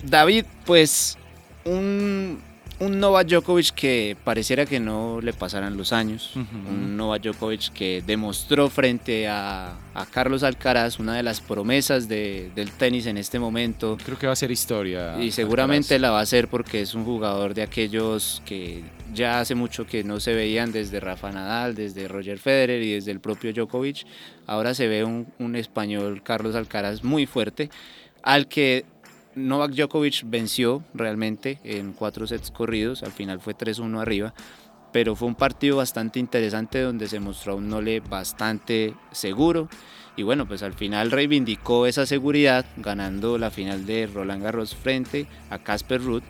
David, 0.02 0.44
pues 0.64 1.18
un 1.64 2.42
un 2.80 2.98
Novak 2.98 3.28
Djokovic 3.28 3.74
que 3.74 4.16
pareciera 4.24 4.64
que 4.64 4.80
no 4.80 5.20
le 5.20 5.34
pasaran 5.34 5.76
los 5.76 5.92
años, 5.92 6.32
un 6.34 6.96
Novak 6.96 7.22
Djokovic 7.22 7.72
que 7.72 8.02
demostró 8.06 8.70
frente 8.70 9.28
a, 9.28 9.76
Carlos 10.10 10.42
Alcaraz 10.42 10.98
una 10.98 11.14
de 11.14 11.22
las 11.22 11.42
promesas 11.42 12.08
del 12.08 12.70
tenis 12.78 13.06
en 13.06 13.18
este 13.18 13.38
momento. 13.38 13.98
Creo 14.02 14.18
que 14.18 14.26
va 14.26 14.32
a 14.32 14.36
ser 14.36 14.50
historia. 14.50 15.20
Y 15.20 15.30
seguramente 15.30 15.98
la 15.98 16.10
va 16.10 16.20
a 16.20 16.26
ser 16.26 16.48
porque 16.48 16.80
es 16.80 16.94
un 16.94 17.04
jugador 17.04 17.52
de 17.52 17.62
aquellos 17.62 18.42
que 18.46 18.82
ya 19.12 19.40
hace 19.40 19.54
mucho 19.54 19.86
que 19.86 20.02
no 20.02 20.18
se 20.18 20.34
veían 20.34 20.72
desde 20.72 21.00
Rafa 21.00 21.30
Nadal, 21.32 21.74
desde 21.74 22.08
Roger 22.08 22.38
Federer 22.38 22.82
y 22.82 22.94
desde 22.94 23.10
el 23.10 23.20
propio 23.20 23.52
Djokovic. 23.52 24.06
Ahora 24.46 24.72
se 24.72 24.88
ve 24.88 25.04
un, 25.04 25.26
un 25.38 25.54
español, 25.54 26.22
Carlos 26.22 26.54
Alcaraz, 26.54 27.04
muy 27.04 27.26
fuerte, 27.26 27.68
al 28.22 28.48
que 28.48 28.86
Novak 29.34 29.72
Djokovic 29.72 30.22
venció 30.26 30.82
realmente 30.94 31.58
en 31.64 31.92
cuatro 31.92 32.26
sets 32.26 32.50
corridos, 32.50 33.02
al 33.02 33.12
final 33.12 33.40
fue 33.40 33.54
3-1 33.54 34.00
arriba, 34.00 34.34
pero 34.92 35.14
fue 35.14 35.28
un 35.28 35.34
partido 35.34 35.76
bastante 35.76 36.18
interesante 36.18 36.80
donde 36.80 37.08
se 37.08 37.20
mostró 37.20 37.56
un 37.56 37.68
Nole 37.68 38.00
bastante 38.00 38.94
seguro. 39.12 39.68
Y 40.16 40.22
bueno, 40.22 40.46
pues 40.46 40.62
al 40.62 40.74
final 40.74 41.12
reivindicó 41.12 41.86
esa 41.86 42.04
seguridad 42.04 42.66
ganando 42.76 43.38
la 43.38 43.50
final 43.50 43.86
de 43.86 44.06
Roland 44.12 44.42
Garros 44.42 44.74
frente 44.74 45.26
a 45.48 45.58
Casper 45.58 46.02
Ruth 46.02 46.24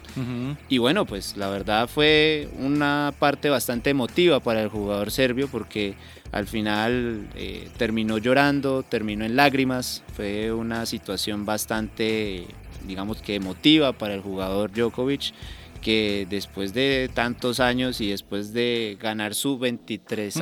y 0.69 0.79
bueno, 0.79 1.07
pues 1.07 1.37
la 1.37 1.49
verdad 1.49 1.89
fue 1.89 2.49
una 2.59 3.13
parte 3.19 3.49
bastante 3.49 3.91
emotiva 3.91 4.39
para 4.39 4.63
el 4.63 4.69
jugador 4.69 5.11
serbio 5.11 5.49
porque 5.49 5.95
al 6.31 6.47
final 6.47 7.29
eh, 7.35 7.69
terminó 7.79 8.19
llorando, 8.19 8.85
terminó 8.85 9.25
en 9.25 9.35
lágrimas, 9.35 10.05
fue 10.15 10.53
una 10.53 10.87
situación 10.87 11.45
bastante 11.45 12.47
digamos 12.87 13.23
que 13.23 13.35
emotiva 13.35 13.93
para 13.93 14.15
el 14.15 14.21
jugador 14.21 14.73
Djokovic 14.73 15.33
que 15.81 16.27
después 16.29 16.75
de 16.75 17.11
tantos 17.13 17.59
años 17.61 18.01
y 18.01 18.11
después 18.11 18.53
de 18.53 18.99
ganar 19.01 19.35
su 19.35 19.59
23 19.59 20.35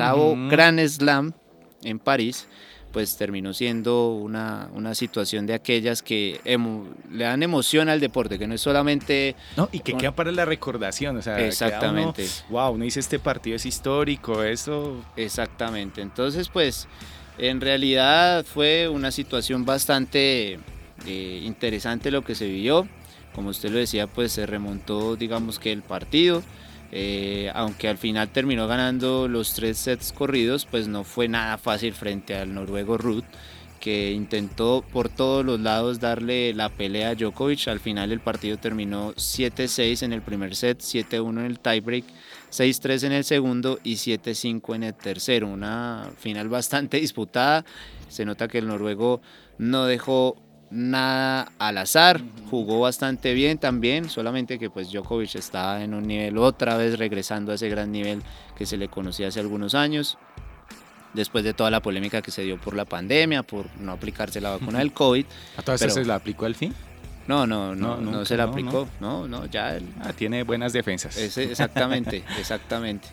Grand 0.49 0.79
Slam 0.87 1.33
en 1.83 1.99
París, 1.99 2.47
pues 2.91 3.15
terminó 3.17 3.53
siendo 3.53 4.13
una, 4.15 4.69
una 4.73 4.95
situación 4.95 5.45
de 5.45 5.53
aquellas 5.53 6.01
que 6.01 6.41
le 7.11 7.23
dan 7.23 7.43
emoción 7.43 7.89
al 7.89 7.99
deporte, 7.99 8.39
que 8.39 8.47
no 8.47 8.55
es 8.55 8.61
solamente... 8.61 9.35
No, 9.55 9.69
y 9.71 9.79
que 9.79 9.93
queda 9.93 10.13
para 10.13 10.31
la 10.31 10.45
recordación, 10.45 11.17
o 11.17 11.21
sea, 11.21 11.39
exactamente. 11.45 12.25
wow, 12.49 12.77
no 12.77 12.83
hice 12.83 12.99
este 12.99 13.19
partido, 13.19 13.55
es 13.55 13.65
histórico, 13.65 14.43
eso... 14.43 15.03
Exactamente, 15.15 16.01
entonces 16.01 16.49
pues 16.49 16.87
en 17.37 17.61
realidad 17.61 18.43
fue 18.43 18.89
una 18.89 19.11
situación 19.11 19.65
bastante 19.65 20.59
eh, 21.05 21.41
interesante 21.43 22.11
lo 22.11 22.23
que 22.23 22.35
se 22.35 22.47
vio. 22.47 22.87
Como 23.33 23.49
usted 23.49 23.69
lo 23.71 23.77
decía, 23.77 24.07
pues 24.07 24.31
se 24.31 24.45
remontó, 24.45 25.15
digamos 25.15 25.59
que 25.59 25.71
el 25.71 25.81
partido. 25.81 26.43
Eh, 26.91 27.51
aunque 27.53 27.87
al 27.87 27.97
final 27.97 28.29
terminó 28.29 28.67
ganando 28.67 29.27
los 29.27 29.53
tres 29.53 29.77
sets 29.77 30.11
corridos, 30.11 30.65
pues 30.65 30.87
no 30.87 31.03
fue 31.03 31.27
nada 31.27 31.57
fácil 31.57 31.93
frente 31.93 32.35
al 32.35 32.53
noruego 32.53 32.97
Ruth, 32.97 33.25
que 33.79 34.11
intentó 34.11 34.83
por 34.91 35.07
todos 35.07 35.45
los 35.45 35.59
lados 35.59 35.99
darle 35.99 36.53
la 36.53 36.69
pelea 36.69 37.09
a 37.09 37.15
Djokovic. 37.15 37.67
Al 37.67 37.79
final 37.79 38.11
el 38.11 38.19
partido 38.19 38.57
terminó 38.57 39.13
7-6 39.13 40.03
en 40.03 40.13
el 40.13 40.21
primer 40.21 40.55
set, 40.55 40.79
7-1 40.79 41.39
en 41.39 41.45
el 41.45 41.59
tiebreak, 41.59 42.05
6-3 42.51 43.03
en 43.05 43.11
el 43.11 43.23
segundo 43.23 43.79
y 43.83 43.93
7-5 43.93 44.75
en 44.75 44.83
el 44.83 44.95
tercero. 44.95 45.47
Una 45.47 46.09
final 46.17 46.49
bastante 46.49 46.97
disputada. 47.01 47.65
Se 48.09 48.25
nota 48.25 48.47
que 48.47 48.57
el 48.57 48.67
noruego 48.67 49.21
no 49.59 49.85
dejó 49.85 50.35
nada 50.71 51.51
al 51.57 51.77
azar, 51.77 52.21
jugó 52.49 52.79
bastante 52.79 53.33
bien 53.33 53.57
también, 53.57 54.09
solamente 54.09 54.59
que 54.59 54.69
pues 54.69 54.91
Djokovic 54.91 55.35
estaba 55.35 55.83
en 55.83 55.93
un 55.93 56.07
nivel 56.07 56.37
otra 56.37 56.77
vez 56.77 56.99
regresando 56.99 57.51
a 57.51 57.55
ese 57.55 57.69
gran 57.69 57.91
nivel 57.91 58.21
que 58.55 58.65
se 58.65 58.77
le 58.77 58.87
conocía 58.87 59.29
hace 59.29 59.39
algunos 59.39 59.75
años, 59.75 60.17
después 61.13 61.43
de 61.43 61.53
toda 61.53 61.71
la 61.71 61.81
polémica 61.81 62.21
que 62.21 62.31
se 62.31 62.43
dio 62.43 62.59
por 62.59 62.75
la 62.75 62.85
pandemia, 62.85 63.43
por 63.43 63.65
no 63.79 63.93
aplicarse 63.93 64.41
la 64.41 64.51
vacuna 64.51 64.79
del 64.79 64.93
COVID. 64.93 65.25
¿A 65.57 65.61
todas 65.61 65.81
se 65.81 66.05
la 66.05 66.15
aplicó 66.15 66.45
al 66.45 66.55
fin? 66.55 66.73
No, 67.27 67.45
no, 67.45 67.75
no, 67.75 67.97
no, 67.97 68.25
se 68.25 68.35
la 68.35 68.45
aplicó, 68.45 68.87
no, 68.99 69.27
no, 69.27 69.45
ya 69.45 69.77
ah, 70.01 70.13
tiene 70.13 70.41
buenas 70.41 70.73
defensas. 70.73 71.15
exactamente, 71.37 72.23
exactamente. 72.39 73.07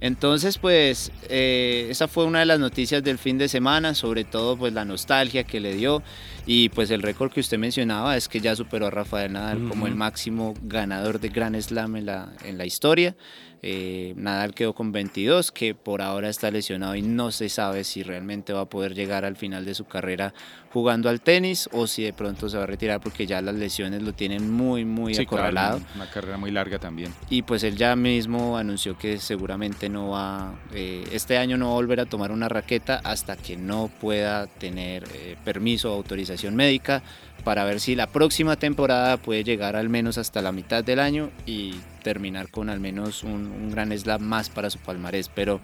Entonces, 0.00 0.58
pues, 0.58 1.12
eh, 1.28 1.86
esa 1.90 2.08
fue 2.08 2.24
una 2.24 2.40
de 2.40 2.46
las 2.46 2.58
noticias 2.58 3.02
del 3.02 3.18
fin 3.18 3.38
de 3.38 3.48
semana, 3.48 3.94
sobre 3.94 4.24
todo 4.24 4.56
pues 4.56 4.72
la 4.72 4.84
nostalgia 4.84 5.44
que 5.44 5.60
le 5.60 5.74
dio 5.74 6.02
y 6.46 6.68
pues 6.68 6.90
el 6.90 7.02
récord 7.02 7.32
que 7.32 7.40
usted 7.40 7.58
mencionaba 7.58 8.16
es 8.16 8.28
que 8.28 8.40
ya 8.40 8.54
superó 8.54 8.86
a 8.86 8.90
Rafael 8.90 9.32
Nadal 9.32 9.66
como 9.68 9.86
el 9.86 9.94
máximo 9.94 10.54
ganador 10.62 11.20
de 11.20 11.28
Grand 11.30 11.60
Slam 11.60 11.96
en 11.96 12.06
la, 12.06 12.32
en 12.44 12.58
la 12.58 12.66
historia. 12.66 13.16
Eh, 13.66 14.12
Nadal 14.18 14.52
quedó 14.52 14.74
con 14.74 14.92
22, 14.92 15.50
que 15.50 15.74
por 15.74 16.02
ahora 16.02 16.28
está 16.28 16.50
lesionado 16.50 16.96
y 16.96 17.00
no 17.00 17.32
se 17.32 17.48
sabe 17.48 17.84
si 17.84 18.02
realmente 18.02 18.52
va 18.52 18.60
a 18.60 18.64
poder 18.66 18.94
llegar 18.94 19.24
al 19.24 19.36
final 19.36 19.64
de 19.64 19.74
su 19.74 19.86
carrera 19.86 20.34
jugando 20.70 21.08
al 21.08 21.22
tenis 21.22 21.70
o 21.72 21.86
si 21.86 22.02
de 22.02 22.12
pronto 22.12 22.50
se 22.50 22.58
va 22.58 22.64
a 22.64 22.66
retirar 22.66 23.00
porque 23.00 23.26
ya 23.26 23.40
las 23.40 23.54
lesiones 23.54 24.02
lo 24.02 24.12
tienen 24.12 24.50
muy, 24.52 24.84
muy 24.84 25.16
acorralado. 25.16 25.80
una 25.94 26.10
carrera 26.10 26.36
muy 26.36 26.50
larga 26.50 26.78
también. 26.78 27.14
Y 27.30 27.40
pues 27.40 27.62
él 27.62 27.76
ya 27.76 27.96
mismo 27.96 28.58
anunció 28.58 28.98
que 28.98 29.16
seguramente 29.16 29.88
no 29.88 30.10
va, 30.10 30.60
eh, 30.74 31.02
este 31.10 31.38
año 31.38 31.56
no 31.56 31.68
va 31.68 31.72
a 31.72 31.76
volver 31.76 32.00
a 32.00 32.04
tomar 32.04 32.32
una 32.32 32.50
raqueta 32.50 33.00
hasta 33.02 33.36
que 33.38 33.56
no 33.56 33.90
pueda 33.98 34.46
tener 34.46 35.04
eh, 35.14 35.36
permiso 35.42 35.90
o 35.90 35.96
autorización 35.96 36.54
médica 36.54 37.02
para 37.42 37.64
ver 37.64 37.80
si 37.80 37.94
la 37.94 38.06
próxima 38.06 38.56
temporada 38.56 39.16
puede 39.16 39.44
llegar 39.44 39.76
al 39.76 39.88
menos 39.88 40.18
hasta 40.18 40.42
la 40.42 40.52
mitad 40.52 40.84
del 40.84 41.00
año 41.00 41.30
y 41.46 41.74
terminar 42.02 42.48
con 42.50 42.70
al 42.70 42.80
menos 42.80 43.22
un, 43.22 43.70
gran 43.70 43.96
slam 43.96 44.22
más 44.22 44.48
para 44.50 44.70
su 44.70 44.78
palmarés. 44.78 45.28
Pero 45.28 45.60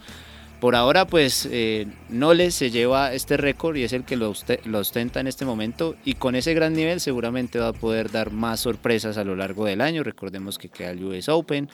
Por 0.61 0.77
ahora, 0.77 1.07
pues 1.07 1.49
eh, 1.51 1.87
Nole 2.11 2.51
se 2.51 2.71
lleva 2.71 3.15
este 3.15 3.39
récord 3.39 3.77
y 3.77 3.85
es 3.85 3.95
el 3.95 4.05
que 4.05 4.17
lo, 4.17 4.31
ostenta 4.75 5.21
en 5.21 5.27
este 5.27 5.47
momento. 5.47 5.97
Y 6.05 6.15
con 6.15 6.35
ese 6.35 6.53
gran 6.53 6.75
nivel, 6.75 7.01
seguramente 7.01 7.59
va 7.59 7.69
a 7.69 7.73
poder 7.73 8.11
dar 8.11 8.31
más 8.31 8.61
sorpresas 8.61 9.17
a 9.17 9.25
lo 9.25 9.37
largo 9.37 9.65
del 9.65 9.81
año. 9.81 10.03
Recordemos 10.03 10.59
que 10.59 10.69
queda 10.69 10.91
el 10.91 11.03
US 11.03 11.31
Open. 11.31 11.71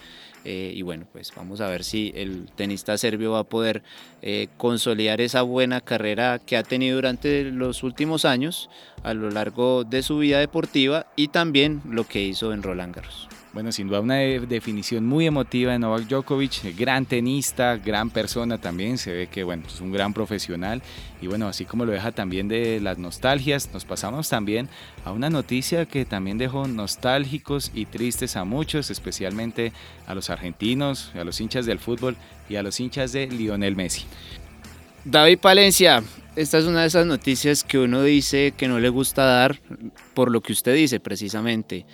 Eh, 0.48 0.72
y 0.76 0.82
bueno, 0.82 1.08
pues 1.12 1.32
vamos 1.34 1.60
a 1.60 1.68
ver 1.68 1.82
si 1.82 2.12
el 2.14 2.46
tenista 2.54 2.96
serbio 2.96 3.32
va 3.32 3.40
a 3.40 3.44
poder 3.44 3.82
eh, 4.22 4.46
consolidar 4.56 5.20
esa 5.20 5.42
buena 5.42 5.80
carrera 5.80 6.38
que 6.38 6.56
ha 6.56 6.62
tenido 6.62 6.94
durante 6.94 7.42
los 7.42 7.82
últimos 7.82 8.24
años 8.24 8.70
a 9.02 9.12
lo 9.12 9.28
largo 9.30 9.82
de 9.82 10.04
su 10.04 10.18
vida 10.18 10.38
deportiva 10.38 11.08
y 11.16 11.28
también 11.28 11.82
lo 11.90 12.06
que 12.06 12.22
hizo 12.22 12.52
en 12.52 12.62
Roland 12.62 12.94
Garros. 12.94 13.28
Bueno, 13.52 13.72
sin 13.72 13.88
duda 13.88 14.00
una 14.00 14.16
definición 14.16 15.06
muy 15.06 15.26
emotiva 15.26 15.72
de 15.72 15.78
Novak 15.78 16.08
Djokovic, 16.08 16.76
gran 16.76 17.06
tenista, 17.06 17.76
gran 17.78 18.10
persona 18.10 18.58
también, 18.58 18.98
se 18.98 19.12
ve 19.12 19.26
que 19.28 19.44
bueno, 19.44 19.62
es 19.66 19.80
un 19.80 19.92
gran 19.92 20.12
profesional 20.12 20.82
y 21.22 21.26
bueno, 21.26 21.48
así 21.48 21.64
como 21.64 21.86
lo 21.86 21.92
deja 21.92 22.12
también 22.12 22.48
de 22.48 22.80
las 22.80 22.98
nostalgias, 22.98 23.70
nos 23.72 23.86
pasamos 23.86 24.28
también 24.28 24.68
a 25.06 25.12
una 25.12 25.30
noticia 25.30 25.86
que 25.86 26.04
también 26.04 26.36
dejó 26.36 26.68
nostálgicos 26.68 27.70
y 27.74 27.86
tristes 27.86 28.36
a 28.36 28.44
muchos, 28.44 28.90
especialmente 28.90 29.72
a 30.06 30.14
los 30.14 30.28
argentinos, 30.28 31.12
a 31.14 31.24
los 31.24 31.40
hinchas 31.40 31.64
del 31.64 31.78
fútbol 31.78 32.16
y 32.50 32.56
a 32.56 32.62
los 32.62 32.78
hinchas 32.78 33.12
de 33.12 33.26
Lionel 33.26 33.74
Messi. 33.74 34.04
David 35.06 35.38
Palencia, 35.38 36.02
esta 36.34 36.58
es 36.58 36.64
una 36.66 36.82
de 36.82 36.88
esas 36.88 37.06
noticias 37.06 37.64
que 37.64 37.78
uno 37.78 38.02
dice 38.02 38.52
que 38.54 38.68
no 38.68 38.78
le 38.80 38.90
gusta 38.90 39.24
dar 39.24 39.58
por 40.12 40.30
lo 40.30 40.42
que 40.42 40.52
usted 40.52 40.74
dice 40.74 41.00
precisamente. 41.00 41.86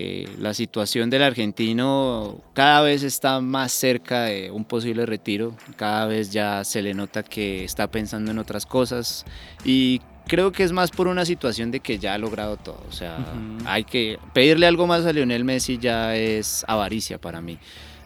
Eh, 0.00 0.28
la 0.38 0.54
situación 0.54 1.10
del 1.10 1.24
argentino 1.24 2.40
cada 2.54 2.82
vez 2.82 3.02
está 3.02 3.40
más 3.40 3.72
cerca 3.72 4.26
de 4.26 4.48
un 4.48 4.64
posible 4.64 5.04
retiro, 5.06 5.56
cada 5.74 6.06
vez 6.06 6.30
ya 6.30 6.62
se 6.62 6.82
le 6.82 6.94
nota 6.94 7.24
que 7.24 7.64
está 7.64 7.90
pensando 7.90 8.30
en 8.30 8.38
otras 8.38 8.64
cosas 8.64 9.26
y 9.64 10.00
creo 10.28 10.52
que 10.52 10.62
es 10.62 10.70
más 10.70 10.92
por 10.92 11.08
una 11.08 11.24
situación 11.24 11.72
de 11.72 11.80
que 11.80 11.98
ya 11.98 12.14
ha 12.14 12.18
logrado 12.18 12.56
todo, 12.58 12.80
o 12.88 12.92
sea, 12.92 13.18
hay 13.64 13.82
que 13.82 14.20
pedirle 14.32 14.68
algo 14.68 14.86
más 14.86 15.04
a 15.04 15.12
Lionel 15.12 15.42
Messi 15.42 15.78
ya 15.78 16.14
es 16.14 16.64
avaricia 16.68 17.18
para 17.18 17.40
mí. 17.40 17.58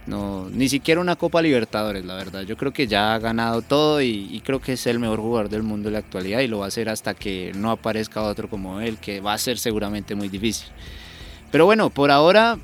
No, 0.06 0.48
ni 0.50 0.70
siquiera 0.70 1.00
una 1.00 1.14
Copa 1.14 1.42
Libertadores, 1.42 2.04
la 2.04 2.16
verdad. 2.16 2.42
Yo 2.42 2.56
creo 2.56 2.72
que 2.72 2.88
ya 2.88 3.14
ha 3.14 3.18
ganado 3.20 3.62
todo 3.62 4.02
y, 4.02 4.28
y, 4.32 4.40
creo 4.40 4.60
que 4.60 4.72
es 4.72 4.84
el 4.88 4.98
mejor 4.98 5.20
jugador 5.20 5.48
del 5.48 5.62
mundo 5.62 5.90
en 5.90 5.92
la 5.92 6.00
actualidad 6.00 6.40
y 6.40 6.48
lo 6.48 6.58
va 6.58 6.64
a 6.64 6.68
hacer 6.68 6.88
hasta 6.88 7.14
que 7.14 7.52
no 7.54 7.70
aparezca 7.70 8.20
otro 8.22 8.50
como 8.50 8.80
él, 8.80 8.98
que 8.98 9.20
va 9.20 9.34
a 9.34 9.38
ser 9.38 9.58
seguramente 9.58 10.16
muy 10.16 10.28
difícil. 10.28 10.66
Pero 11.52 11.66
bueno, 11.66 11.90
por 11.90 12.10
ahora 12.10 12.58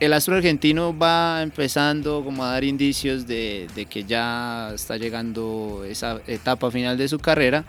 el 0.00 0.12
astro 0.12 0.34
argentino 0.34 0.96
va 0.96 1.40
empezando 1.42 2.22
como 2.24 2.44
a 2.44 2.50
dar 2.50 2.64
indicios 2.64 3.28
de, 3.28 3.68
de 3.76 3.86
que 3.86 4.02
ya 4.04 4.72
está 4.74 4.96
llegando 4.96 5.84
esa 5.88 6.20
etapa 6.26 6.70
final 6.72 6.98
de 6.98 7.08
su 7.08 7.20
carrera 7.20 7.64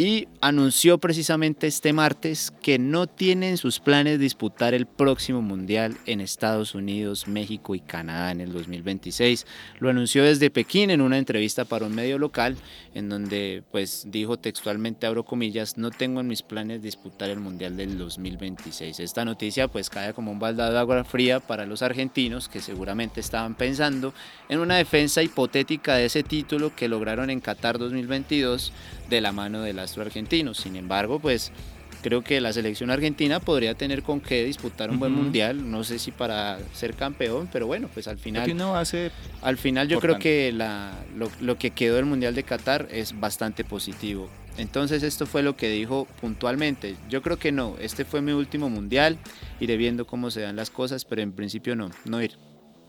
y 0.00 0.28
anunció 0.40 0.96
precisamente 0.96 1.66
este 1.66 1.92
martes 1.92 2.54
que 2.62 2.78
no 2.78 3.06
tiene 3.06 3.50
en 3.50 3.58
sus 3.58 3.80
planes 3.80 4.18
disputar 4.18 4.72
el 4.72 4.86
próximo 4.86 5.42
Mundial 5.42 5.98
en 6.06 6.22
Estados 6.22 6.74
Unidos, 6.74 7.28
México 7.28 7.74
y 7.74 7.80
Canadá 7.80 8.30
en 8.30 8.40
el 8.40 8.50
2026. 8.50 9.44
Lo 9.78 9.90
anunció 9.90 10.24
desde 10.24 10.48
Pekín 10.48 10.88
en 10.88 11.02
una 11.02 11.18
entrevista 11.18 11.66
para 11.66 11.84
un 11.84 11.94
medio 11.94 12.18
local 12.18 12.56
en 12.94 13.10
donde 13.10 13.62
pues 13.70 14.06
dijo 14.08 14.38
textualmente, 14.38 15.06
abro 15.06 15.26
comillas, 15.26 15.76
no 15.76 15.90
tengo 15.90 16.20
en 16.20 16.28
mis 16.28 16.40
planes 16.40 16.80
disputar 16.80 17.28
el 17.28 17.40
Mundial 17.40 17.76
del 17.76 17.98
2026. 17.98 19.00
Esta 19.00 19.26
noticia 19.26 19.68
pues 19.68 19.90
cae 19.90 20.14
como 20.14 20.32
un 20.32 20.38
baldado 20.38 20.72
de 20.72 20.78
agua 20.78 21.04
fría 21.04 21.40
para 21.40 21.66
los 21.66 21.82
argentinos 21.82 22.48
que 22.48 22.62
seguramente 22.62 23.20
estaban 23.20 23.54
pensando 23.54 24.14
en 24.48 24.60
una 24.60 24.76
defensa 24.76 25.22
hipotética 25.22 25.96
de 25.96 26.06
ese 26.06 26.22
título 26.22 26.74
que 26.74 26.88
lograron 26.88 27.28
en 27.28 27.40
Qatar 27.40 27.78
2022 27.78 28.72
de 29.10 29.20
la 29.20 29.32
mano 29.32 29.60
del 29.60 29.78
astro 29.78 30.02
argentino. 30.02 30.54
Sin 30.54 30.76
embargo, 30.76 31.18
pues 31.18 31.52
creo 32.00 32.22
que 32.22 32.40
la 32.40 32.52
selección 32.52 32.90
argentina 32.90 33.40
podría 33.40 33.74
tener 33.74 34.02
con 34.02 34.20
qué 34.20 34.44
disputar 34.44 34.90
un 34.90 34.98
buen 34.98 35.12
mundial, 35.12 35.70
no 35.70 35.84
sé 35.84 35.98
si 35.98 36.10
para 36.10 36.58
ser 36.72 36.94
campeón, 36.94 37.48
pero 37.52 37.66
bueno, 37.66 37.88
pues 37.92 38.08
al 38.08 38.18
final 38.18 38.56
no 38.56 38.74
hace 38.74 39.10
al 39.42 39.58
final 39.58 39.88
yo 39.88 40.00
creo 40.00 40.18
que 40.18 40.52
la, 40.52 40.94
lo, 41.16 41.30
lo, 41.40 41.58
que 41.58 41.70
quedó 41.70 41.96
del 41.96 42.06
mundial 42.06 42.34
de 42.34 42.42
Qatar 42.42 42.88
es 42.90 43.18
bastante 43.18 43.64
positivo. 43.64 44.28
Entonces 44.56 45.02
esto 45.02 45.26
fue 45.26 45.42
lo 45.42 45.56
que 45.56 45.70
dijo 45.70 46.06
puntualmente. 46.20 46.96
Yo 47.08 47.22
creo 47.22 47.38
que 47.38 47.52
no, 47.52 47.76
este 47.80 48.04
fue 48.04 48.20
mi 48.20 48.32
último 48.32 48.68
mundial, 48.68 49.16
iré 49.58 49.76
viendo 49.76 50.06
cómo 50.06 50.30
se 50.30 50.40
dan 50.40 50.56
las 50.56 50.70
cosas, 50.70 51.04
pero 51.04 51.22
en 51.22 51.32
principio 51.32 51.76
no, 51.76 51.90
no 52.04 52.22
ir, 52.22 52.36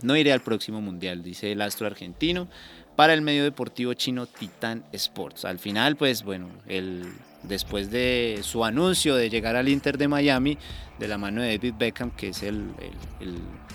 no 0.02 0.16
iré 0.18 0.34
al 0.34 0.42
próximo 0.42 0.82
mundial, 0.82 1.24
dice 1.24 1.52
el 1.52 1.62
astro 1.62 1.88
argentino 1.88 2.48
para 2.96 3.14
el 3.14 3.22
medio 3.22 3.44
deportivo 3.44 3.94
chino 3.94 4.26
Titan 4.28 4.84
Sports. 4.92 5.46
Al 5.46 5.60
final, 5.60 5.96
pues 5.96 6.24
bueno, 6.24 6.50
el, 6.68 7.06
después 7.44 7.90
de 7.92 8.40
su 8.44 8.64
anuncio 8.66 9.16
de 9.16 9.30
llegar 9.30 9.56
al 9.56 9.70
Inter 9.70 9.98
de 9.98 10.08
Miami, 10.08 10.58
de 11.00 11.08
la 11.08 11.18
mano 11.18 11.42
de 11.42 11.58
David 11.58 11.74
Beckham, 11.78 12.12
que 12.12 12.30
es 12.30 12.44
el, 12.44 12.72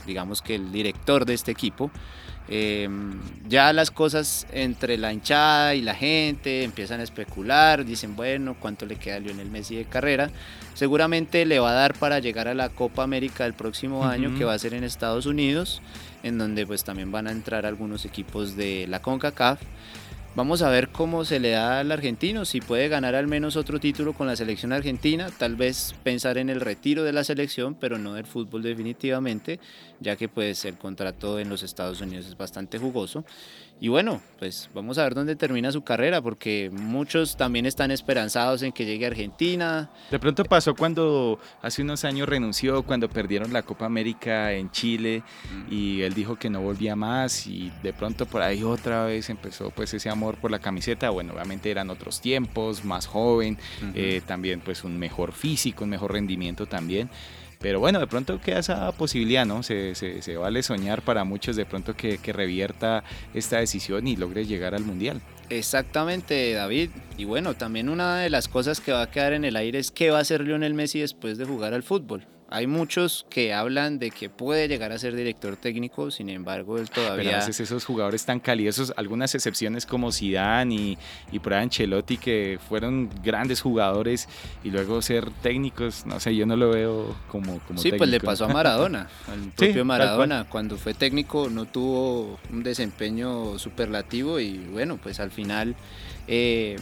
digamos 0.07 0.42
que 0.42 0.55
el 0.55 0.70
director 0.70 1.24
de 1.26 1.35
este 1.35 1.50
equipo, 1.50 1.90
em, 2.48 3.20
ya 3.48 3.72
las 3.72 3.90
cosas 3.90 4.46
entre 4.52 4.96
la 4.96 5.12
hinchada 5.12 5.74
y 5.74 5.83
la 5.83 5.94
gente 5.94 6.62
empiezan 6.62 7.00
a 7.00 7.02
especular, 7.02 7.85
dicen, 7.85 8.14
bueno, 8.14 8.57
¿cuánto 8.59 8.87
le 8.87 8.96
queda 8.96 9.16
a 9.16 9.18
Lionel 9.18 9.50
Messi 9.50 9.76
de 9.76 9.85
carrera? 9.85 10.31
Seguramente 10.74 11.44
le 11.46 11.59
va 11.59 11.70
a 11.70 11.74
dar 11.74 11.94
para 11.94 12.20
llegar 12.20 12.46
a 12.46 12.55
la 12.55 12.68
Copa 12.68 13.02
América 13.02 13.44
del 13.44 13.55
próximo 13.55 14.07
año, 14.07 14.37
que 14.38 14.44
va 14.44 14.55
a 14.55 14.59
ser 14.59 14.74
en 14.74 14.85
Estados 14.85 15.26
Unidos 15.26 15.83
en 16.26 16.38
donde 16.38 16.66
pues 16.66 16.83
también 16.83 17.12
van 17.12 17.29
a 17.29 17.31
entrar 17.31 17.66
algunos 17.66 18.05
equipos 18.05 18.57
de 18.57 18.87
la 18.88 19.00
CONCACAF. 19.00 19.61
Vamos 20.37 20.61
a 20.61 20.68
ver 20.68 20.90
cómo 20.90 21.25
se 21.25 21.40
le 21.40 21.53
da 21.53 21.81
al 21.81 21.90
argentino, 21.90 22.44
si 22.44 22.61
puede 22.61 22.88
ganar 22.88 23.14
al 23.14 23.27
menos 23.27 23.57
otro 23.57 23.81
título 23.81 24.12
con 24.12 24.27
la 24.27 24.37
selección 24.37 24.70
argentina, 24.75 25.31
tal 25.31 25.57
vez 25.57 25.94
pensar 26.03 26.37
en 26.37 26.51
el 26.51 26.61
retiro 26.61 27.05
de 27.05 27.14
la 27.14 27.25
selección, 27.25 27.75
pero 27.75 27.96
no 27.96 28.12
del 28.12 28.27
fútbol 28.27 28.62
definitivamente, 28.62 29.59
ya 29.99 30.14
que 30.16 30.29
pues 30.29 30.66
el 30.66 30.77
contrato 30.77 31.38
en 31.38 31.49
los 31.49 31.62
Estados 31.62 32.03
Unidos 32.03 32.27
es 32.27 32.37
bastante 32.37 32.77
jugoso. 32.77 33.25
Y 33.78 33.88
bueno, 33.88 34.22
pues 34.38 34.70
vamos 34.72 34.96
a 34.96 35.02
ver 35.02 35.14
dónde 35.14 35.36
termina 35.36 35.70
su 35.70 35.84
carrera, 35.84 36.22
porque 36.22 36.70
muchos 36.72 37.36
también 37.36 37.66
están 37.66 37.90
esperanzados 37.90 38.62
en 38.62 38.72
que 38.72 38.86
llegue 38.86 39.04
a 39.04 39.08
Argentina. 39.08 39.90
De 40.10 40.18
pronto 40.18 40.44
pasó 40.44 40.74
cuando 40.74 41.38
hace 41.60 41.82
unos 41.82 42.04
años 42.06 42.26
renunció, 42.26 42.84
cuando 42.84 43.10
perdieron 43.10 43.52
la 43.52 43.62
Copa 43.62 43.84
América 43.84 44.52
en 44.52 44.70
Chile, 44.70 45.22
mm. 45.52 45.72
y 45.72 46.02
él 46.02 46.14
dijo 46.14 46.36
que 46.36 46.48
no 46.48 46.62
volvía 46.62 46.96
más, 46.96 47.46
y 47.46 47.70
de 47.82 47.92
pronto 47.92 48.24
por 48.24 48.40
ahí 48.40 48.62
otra 48.62 49.04
vez 49.04 49.28
empezó 49.28 49.68
pues 49.70 49.92
ese 49.92 50.08
amor 50.08 50.36
por 50.36 50.50
la 50.50 50.58
camiseta. 50.58 51.10
Bueno, 51.10 51.34
obviamente 51.34 51.70
eran 51.70 51.90
otros 51.90 52.22
tiempos, 52.22 52.82
más 52.82 53.06
joven, 53.06 53.58
eh, 53.94 54.22
también 54.26 54.60
pues 54.60 54.84
un 54.84 54.98
mejor 54.98 55.32
físico, 55.32 55.84
un 55.84 55.90
mejor 55.90 56.12
rendimiento 56.12 56.64
también. 56.64 57.10
Pero 57.66 57.81
bueno, 57.81 57.98
de 57.98 58.07
pronto 58.07 58.40
queda 58.40 58.61
esa 58.61 58.92
posibilidad, 58.92 59.44
¿no? 59.44 59.64
Se, 59.64 59.96
se, 59.96 60.37
vale 60.37 60.62
soñar 60.62 61.02
para 61.02 61.24
muchos 61.24 61.57
de 61.57 61.66
pronto 61.66 61.96
que, 61.96 62.18
que, 62.18 62.33
revierta 62.33 63.02
esta 63.35 63.59
decisión 63.59 64.07
y 64.07 64.14
logre 64.14 64.46
llegar 64.46 64.76
al 64.76 64.85
Mundial. 64.85 65.20
Exactamente, 65.50 66.52
David. 66.52 66.90
Y 67.18 67.24
bueno, 67.24 67.55
también 67.55 67.88
una 67.88 68.20
de 68.20 68.31
las 68.31 68.46
cosas 68.46 68.79
que 68.79 68.92
va 68.92 69.02
a 69.02 69.11
quedar 69.11 69.33
en 69.33 69.44
el 69.44 69.57
aire 69.57 69.81
es 69.81 69.90
qué 69.90 70.11
va 70.11 70.18
a 70.18 70.20
hacer 70.20 70.42
Lionel 70.42 70.74
Messi 70.74 71.00
después 71.00 71.38
de 71.38 71.44
jugar 71.44 71.74
al 71.74 71.83
fútbol. 71.83 72.24
Hay 72.48 72.68
muchos 72.68 73.26
que 73.28 73.52
hablan 73.52 73.98
de 73.98 74.12
que 74.12 74.30
puede 74.30 74.68
llegar 74.68 74.92
a 74.92 74.98
ser 74.98 75.16
director 75.16 75.56
técnico, 75.56 76.12
sin 76.12 76.28
embargo, 76.28 76.78
él 76.78 76.88
todavía... 76.90 77.24
Pero 77.24 77.37
a 77.37 77.38
veces 77.40 77.59
esos 77.59 77.85
jugadores 77.85 78.24
tan 78.24 78.38
calidosos, 78.38 78.92
algunas 78.96 79.35
excepciones 79.35 79.85
como 79.85 80.12
Zidane 80.12 80.74
y, 80.74 80.98
y 81.32 81.38
por 81.40 81.54
Ancelotti, 81.54 82.18
que 82.18 82.61
fueron 82.68 83.11
grandes 83.24 83.61
jugadores 83.61 84.28
y 84.62 84.70
luego 84.70 85.02
ser 85.02 85.28
técnicos, 85.42 86.06
no 86.06 86.20
sé, 86.20 86.37
yo 86.37 86.46
no 86.46 86.54
lo 86.54 86.70
veo 86.70 87.16
como, 87.28 87.59
como 87.61 87.80
Sí, 87.80 87.90
pues 87.90 88.09
le 88.09 88.20
pasó 88.20 88.44
a 88.44 88.48
Maradona, 88.48 89.09
al 89.26 89.50
propio 89.50 89.85
Maradona. 89.85 90.44
Cuando 90.48 90.76
fue 90.76 90.94
técnico 90.94 91.50
no 91.50 91.64
tuvo 91.64 92.38
un 92.52 92.62
desempeño 92.62 93.59
superlativo 93.59 94.38
y 94.38 94.59
bueno, 94.59 94.98
pues 95.02 95.18
al 95.18 95.32
final... 95.32 95.74
Eh, 96.28 96.76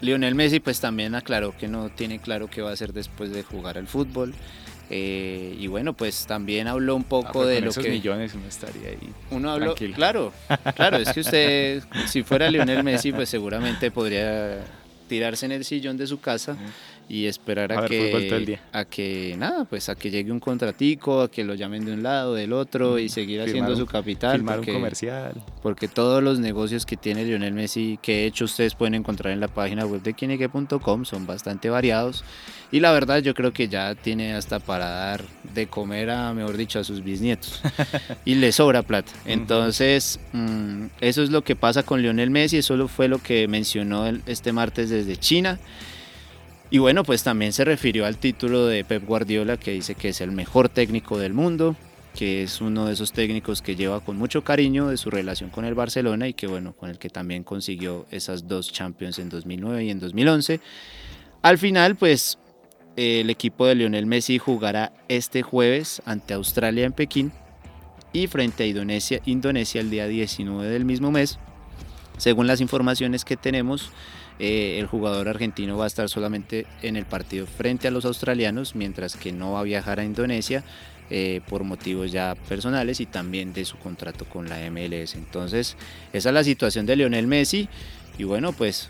Lionel 0.00 0.34
Messi 0.34 0.58
pues 0.58 0.80
también 0.80 1.14
aclaró 1.14 1.56
que 1.56 1.68
no 1.68 1.88
tiene 1.88 2.18
claro 2.18 2.50
qué 2.50 2.60
va 2.60 2.70
a 2.70 2.72
hacer 2.72 2.92
después 2.92 3.30
de 3.30 3.44
jugar 3.44 3.78
al 3.78 3.86
fútbol. 3.86 4.34
Eh, 4.94 5.56
y 5.58 5.68
bueno, 5.68 5.94
pues 5.94 6.26
también 6.26 6.68
habló 6.68 6.94
un 6.94 7.04
poco 7.04 7.42
ah, 7.42 7.46
de 7.46 7.62
lo 7.62 7.70
esos 7.70 7.82
que... 7.82 7.90
millones 7.90 8.34
uno 8.34 8.46
estaría 8.46 8.90
ahí. 8.90 9.10
Uno 9.30 9.50
habló... 9.50 9.74
Claro, 9.74 10.34
claro, 10.76 10.98
es 10.98 11.10
que 11.14 11.20
usted, 11.22 11.82
si 12.06 12.22
fuera 12.22 12.50
Lionel 12.50 12.84
Messi, 12.84 13.10
pues 13.10 13.30
seguramente 13.30 13.90
podría 13.90 14.62
tirarse 15.08 15.46
en 15.46 15.52
el 15.52 15.64
sillón 15.64 15.96
de 15.96 16.06
su 16.06 16.20
casa 16.20 16.58
y 17.08 17.26
esperar 17.26 17.72
a, 17.72 17.86
que 17.86 18.58
a 18.72 18.84
que 18.84 19.34
nada 19.38 19.64
pues 19.64 19.88
a 19.88 19.94
que 19.94 20.10
llegue 20.10 20.32
un 20.32 20.40
contratico 20.40 21.20
a 21.20 21.30
que 21.30 21.44
lo 21.44 21.54
llamen 21.54 21.84
de 21.84 21.92
un 21.92 22.02
lado 22.02 22.34
del 22.34 22.52
otro 22.52 22.98
y 22.98 23.08
seguir 23.08 23.40
haciendo 23.40 23.76
su 23.76 23.86
capital 23.86 24.36
firmar 24.36 24.60
un 24.60 24.66
comercial. 24.66 25.32
porque 25.62 25.88
todos 25.88 26.22
los 26.22 26.38
negocios 26.38 26.86
que 26.86 26.96
tiene 26.96 27.24
Lionel 27.24 27.52
Messi 27.54 27.98
que 28.00 28.12
de 28.12 28.26
hecho 28.26 28.44
ustedes 28.44 28.74
pueden 28.74 28.94
encontrar 28.94 29.32
en 29.32 29.40
la 29.40 29.48
página 29.48 29.84
web 29.84 30.02
de 30.02 30.14
quienique.com 30.14 31.04
son 31.04 31.26
bastante 31.26 31.70
variados. 31.70 32.24
Y 32.70 32.80
la 32.80 32.90
verdad 32.92 33.18
yo 33.18 33.34
creo 33.34 33.52
que 33.52 33.68
ya 33.68 33.94
tiene 33.94 34.32
hasta 34.34 34.58
para 34.58 34.88
dar 34.88 35.24
de 35.54 35.66
comer 35.66 36.08
a 36.08 36.32
mejor 36.32 36.56
dicho 36.56 36.78
a 36.78 36.84
sus 36.84 37.04
bisnietos. 37.04 37.60
Y 38.24 38.36
le 38.36 38.52
sobra 38.52 38.82
plata. 38.82 39.12
Entonces 39.26 40.20
mm, 40.32 40.86
eso 41.00 41.22
es 41.22 41.30
lo 41.30 41.42
que 41.42 41.56
pasa 41.56 41.82
con 41.82 42.00
Lionel 42.00 42.30
Messi 42.30 42.58
eso 42.58 42.88
fue 42.88 43.08
lo 43.08 43.18
que 43.18 43.48
mencionó 43.48 44.06
este 44.26 44.52
martes 44.52 44.90
desde 44.90 45.16
China 45.16 45.58
y 46.72 46.78
bueno, 46.78 47.04
pues 47.04 47.22
también 47.22 47.52
se 47.52 47.66
refirió 47.66 48.06
al 48.06 48.16
título 48.16 48.64
de 48.64 48.82
Pep 48.82 49.04
Guardiola, 49.04 49.58
que 49.58 49.72
dice 49.72 49.94
que 49.94 50.08
es 50.08 50.22
el 50.22 50.32
mejor 50.32 50.70
técnico 50.70 51.18
del 51.18 51.34
mundo, 51.34 51.76
que 52.14 52.42
es 52.42 52.62
uno 52.62 52.86
de 52.86 52.94
esos 52.94 53.12
técnicos 53.12 53.60
que 53.60 53.76
lleva 53.76 54.00
con 54.00 54.16
mucho 54.16 54.42
cariño 54.42 54.88
de 54.88 54.96
su 54.96 55.10
relación 55.10 55.50
con 55.50 55.66
el 55.66 55.74
Barcelona 55.74 56.28
y 56.28 56.32
que 56.32 56.46
bueno, 56.46 56.72
con 56.72 56.88
el 56.88 56.98
que 56.98 57.10
también 57.10 57.44
consiguió 57.44 58.06
esas 58.10 58.48
dos 58.48 58.72
Champions 58.72 59.18
en 59.18 59.28
2009 59.28 59.84
y 59.84 59.90
en 59.90 60.00
2011. 60.00 60.60
Al 61.42 61.58
final, 61.58 61.96
pues 61.96 62.38
el 62.96 63.28
equipo 63.28 63.66
de 63.66 63.74
Lionel 63.74 64.06
Messi 64.06 64.38
jugará 64.38 64.94
este 65.08 65.42
jueves 65.42 66.00
ante 66.06 66.32
Australia 66.32 66.86
en 66.86 66.92
Pekín 66.94 67.32
y 68.14 68.28
frente 68.28 68.62
a 68.62 68.66
Indonesia, 68.66 69.20
Indonesia 69.26 69.82
el 69.82 69.90
día 69.90 70.06
19 70.06 70.70
del 70.70 70.86
mismo 70.86 71.10
mes. 71.10 71.38
Según 72.16 72.46
las 72.46 72.62
informaciones 72.62 73.26
que 73.26 73.36
tenemos, 73.36 73.90
eh, 74.44 74.80
el 74.80 74.86
jugador 74.86 75.28
argentino 75.28 75.78
va 75.78 75.84
a 75.84 75.86
estar 75.86 76.08
solamente 76.08 76.66
en 76.82 76.96
el 76.96 77.04
partido 77.04 77.46
frente 77.46 77.86
a 77.86 77.92
los 77.92 78.04
australianos, 78.04 78.74
mientras 78.74 79.14
que 79.14 79.30
no 79.30 79.52
va 79.52 79.60
a 79.60 79.62
viajar 79.62 80.00
a 80.00 80.04
Indonesia 80.04 80.64
eh, 81.10 81.42
por 81.48 81.62
motivos 81.62 82.10
ya 82.10 82.34
personales 82.48 82.98
y 82.98 83.06
también 83.06 83.52
de 83.52 83.64
su 83.64 83.78
contrato 83.78 84.24
con 84.24 84.48
la 84.48 84.58
MLS. 84.68 85.14
Entonces, 85.14 85.76
esa 86.12 86.30
es 86.30 86.34
la 86.34 86.42
situación 86.42 86.86
de 86.86 86.96
Lionel 86.96 87.28
Messi 87.28 87.68
y 88.18 88.24
bueno, 88.24 88.52
pues 88.52 88.88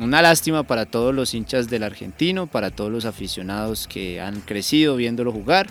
una 0.00 0.22
lástima 0.22 0.62
para 0.62 0.86
todos 0.86 1.14
los 1.14 1.34
hinchas 1.34 1.68
del 1.68 1.82
argentino, 1.82 2.46
para 2.46 2.70
todos 2.70 2.90
los 2.90 3.04
aficionados 3.04 3.86
que 3.86 4.22
han 4.22 4.40
crecido 4.40 4.96
viéndolo 4.96 5.30
jugar 5.30 5.66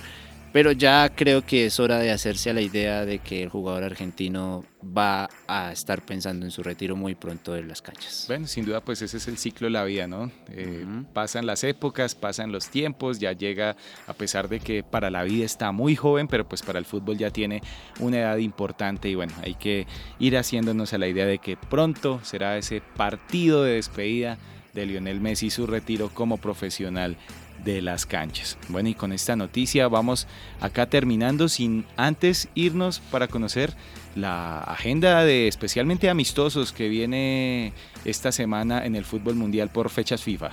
pero 0.55 0.71
ya 0.71 1.09
creo 1.13 1.45
que 1.45 1.65
es 1.65 1.81
hora 1.81 1.99
de 1.99 2.11
hacerse 2.11 2.49
a 2.49 2.53
la 2.53 2.61
idea 2.61 3.03
de 3.03 3.19
que 3.19 3.43
el 3.43 3.49
jugador 3.49 3.83
argentino 3.83 4.63
va 4.81 5.29
a 5.49 5.73
estar 5.73 6.01
pensando 6.01 6.45
en 6.45 6.51
su 6.51 6.63
retiro 6.63 6.95
muy 6.95 7.13
pronto 7.13 7.51
de 7.51 7.61
las 7.61 7.81
canchas. 7.81 8.23
Bueno, 8.29 8.47
sin 8.47 8.63
duda, 8.63 8.79
pues 8.79 9.01
ese 9.01 9.17
es 9.17 9.27
el 9.27 9.37
ciclo 9.37 9.65
de 9.65 9.71
la 9.71 9.83
vida, 9.83 10.07
¿no? 10.07 10.31
Eh, 10.51 10.85
pasan 11.11 11.45
las 11.45 11.65
épocas, 11.65 12.15
pasan 12.15 12.53
los 12.53 12.69
tiempos, 12.69 13.19
ya 13.19 13.33
llega, 13.33 13.75
a 14.07 14.13
pesar 14.13 14.47
de 14.47 14.61
que 14.61 14.81
para 14.81 15.11
la 15.11 15.23
vida 15.23 15.43
está 15.43 15.73
muy 15.73 15.97
joven, 15.97 16.29
pero 16.29 16.47
pues 16.47 16.61
para 16.61 16.79
el 16.79 16.85
fútbol 16.85 17.17
ya 17.17 17.31
tiene 17.31 17.61
una 17.99 18.19
edad 18.19 18.37
importante 18.37 19.09
y 19.09 19.15
bueno, 19.15 19.33
hay 19.43 19.55
que 19.55 19.85
ir 20.19 20.37
haciéndonos 20.37 20.93
a 20.93 20.97
la 20.97 21.09
idea 21.09 21.25
de 21.25 21.39
que 21.39 21.57
pronto 21.57 22.21
será 22.23 22.57
ese 22.57 22.79
partido 22.95 23.65
de 23.65 23.73
despedida 23.73 24.37
de 24.73 24.85
Lionel 24.85 25.19
Messi, 25.19 25.49
su 25.49 25.67
retiro 25.67 26.09
como 26.13 26.37
profesional 26.37 27.17
de 27.65 27.81
las 27.81 28.05
canchas. 28.05 28.57
Bueno, 28.69 28.87
y 28.87 28.93
con 28.93 29.11
esta 29.11 29.35
noticia 29.35 29.87
vamos 29.89 30.27
acá 30.61 30.85
terminando 30.85 31.49
sin 31.49 31.85
antes 31.97 32.47
irnos 32.55 32.99
para 32.99 33.27
conocer 33.27 33.73
la 34.15 34.59
agenda 34.59 35.25
de 35.25 35.49
especialmente 35.49 36.09
amistosos 36.09 36.71
que 36.71 36.87
viene 36.87 37.73
esta 38.05 38.31
semana 38.31 38.85
en 38.85 38.95
el 38.95 39.03
fútbol 39.03 39.35
mundial 39.35 39.69
por 39.69 39.89
fechas 39.89 40.23
FIFA. 40.23 40.51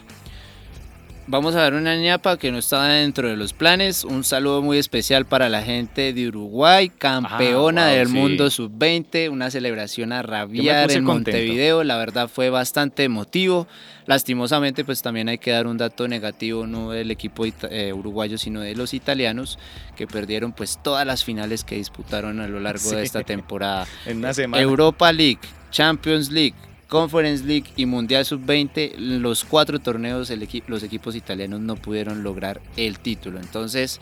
Vamos 1.33 1.55
a 1.55 1.62
dar 1.62 1.73
una 1.73 1.97
ñapa 1.97 2.37
que 2.37 2.53
no 2.53 2.59
estaba 2.59 2.88
dentro 2.88 3.27
de 3.27 3.38
los 3.38 3.55
planes. 3.55 4.05
Un 4.05 4.23
saludo 4.23 4.61
muy 4.61 4.77
especial 4.77 5.25
para 5.25 5.49
la 5.49 5.62
gente 5.62 6.12
de 6.12 6.29
Uruguay, 6.29 6.90
campeona 6.90 7.87
del 7.87 8.11
mundo 8.11 8.51
sub-20. 8.51 9.31
Una 9.31 9.51
celebración 9.51 10.12
a 10.12 10.21
rabiar 10.21 10.90
en 10.90 11.05
Montevideo. 11.05 11.85
La 11.85 11.97
verdad 11.97 12.29
fue 12.29 12.51
bastante 12.51 13.05
emotivo. 13.05 13.66
Lastimosamente, 14.05 14.85
pues 14.85 15.01
también 15.01 15.31
hay 15.31 15.38
que 15.38 15.53
dar 15.53 15.66
un 15.66 15.79
dato 15.79 16.07
negativo, 16.07 16.66
no 16.66 16.90
del 16.90 17.11
equipo 17.11 17.47
eh, 17.47 17.95
uruguayo, 17.95 18.37
sino 18.37 18.61
de 18.61 18.77
los 18.77 18.92
italianos, 18.92 19.59
que 19.97 20.07
perdieron 20.07 20.53
pues 20.53 20.81
todas 20.83 21.07
las 21.07 21.25
finales 21.25 21.64
que 21.64 21.77
disputaron 21.77 22.40
a 22.40 22.47
lo 22.47 22.61
largo 22.61 22.90
de 22.90 23.03
esta 23.03 23.23
temporada. 23.23 23.87
en 24.05 24.18
una 24.18 24.35
semana. 24.35 24.62
Europa 24.62 25.11
League, 25.11 25.40
Champions 25.71 26.31
League, 26.31 26.57
Conference 26.92 27.42
League 27.42 27.70
y 27.74 27.87
Mundial 27.87 28.22
Sub-20, 28.26 28.98
los 28.98 29.46
cuatro 29.46 29.78
torneos 29.78 30.31
los 30.66 30.83
equipos 30.83 31.16
italianos 31.16 31.59
no 31.62 31.76
pudieron 31.76 32.22
lograr 32.22 32.61
el 32.76 32.98
título. 32.98 33.40
Entonces, 33.40 33.98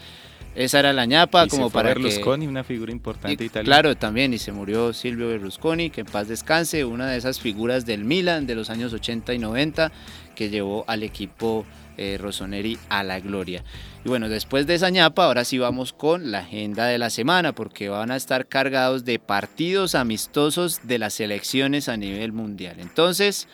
esa 0.57 0.81
era 0.81 0.93
la 0.93 1.07
ñapa 1.07 1.47
como 1.47 1.71
para 1.71 1.91
Berlusconi, 1.91 2.49
una 2.49 2.65
figura 2.65 2.91
importante 2.91 3.45
italiana. 3.45 3.65
Claro, 3.65 3.97
también, 3.97 4.35
y 4.35 4.39
se 4.39 4.51
murió 4.51 4.93
Silvio 4.93 5.29
Berlusconi, 5.29 5.91
que 5.91 6.01
en 6.01 6.09
paz 6.09 6.27
descanse, 6.27 6.85
una 6.85 7.09
de 7.09 7.17
esas 7.17 7.39
figuras 7.39 7.87
del 7.87 8.05
Milan 8.05 8.49
de 8.49 8.57
los 8.57 8.71
años 8.71 8.93
80 8.93 9.35
y 9.35 9.39
90 9.39 9.93
que 10.41 10.49
llevó 10.49 10.87
al 10.87 11.03
equipo 11.03 11.67
eh, 11.99 12.17
Rossoneri 12.19 12.79
a 12.89 13.03
la 13.03 13.21
gloria. 13.21 13.63
Y 14.07 14.09
bueno, 14.09 14.31
después 14.31 14.67
de 14.67 14.75
esa 14.75 14.89
ñapa, 14.89 15.27
ahora 15.27 15.45
sí 15.45 15.59
vamos 15.59 15.93
con 15.93 16.31
la 16.31 16.39
agenda 16.39 16.87
de 16.87 16.97
la 16.97 17.11
semana, 17.11 17.55
porque 17.55 17.91
van 17.91 18.11
a 18.11 18.17
estar 18.17 18.49
cargados 18.49 19.05
de 19.05 19.19
partidos 19.19 19.95
amistosos 19.95 20.81
de 20.85 20.99
las 20.99 21.13
selecciones 21.13 21.91
a 21.91 21.99
nivel 21.99 22.33
mundial. 22.33 22.77
Entonces, 22.79 23.49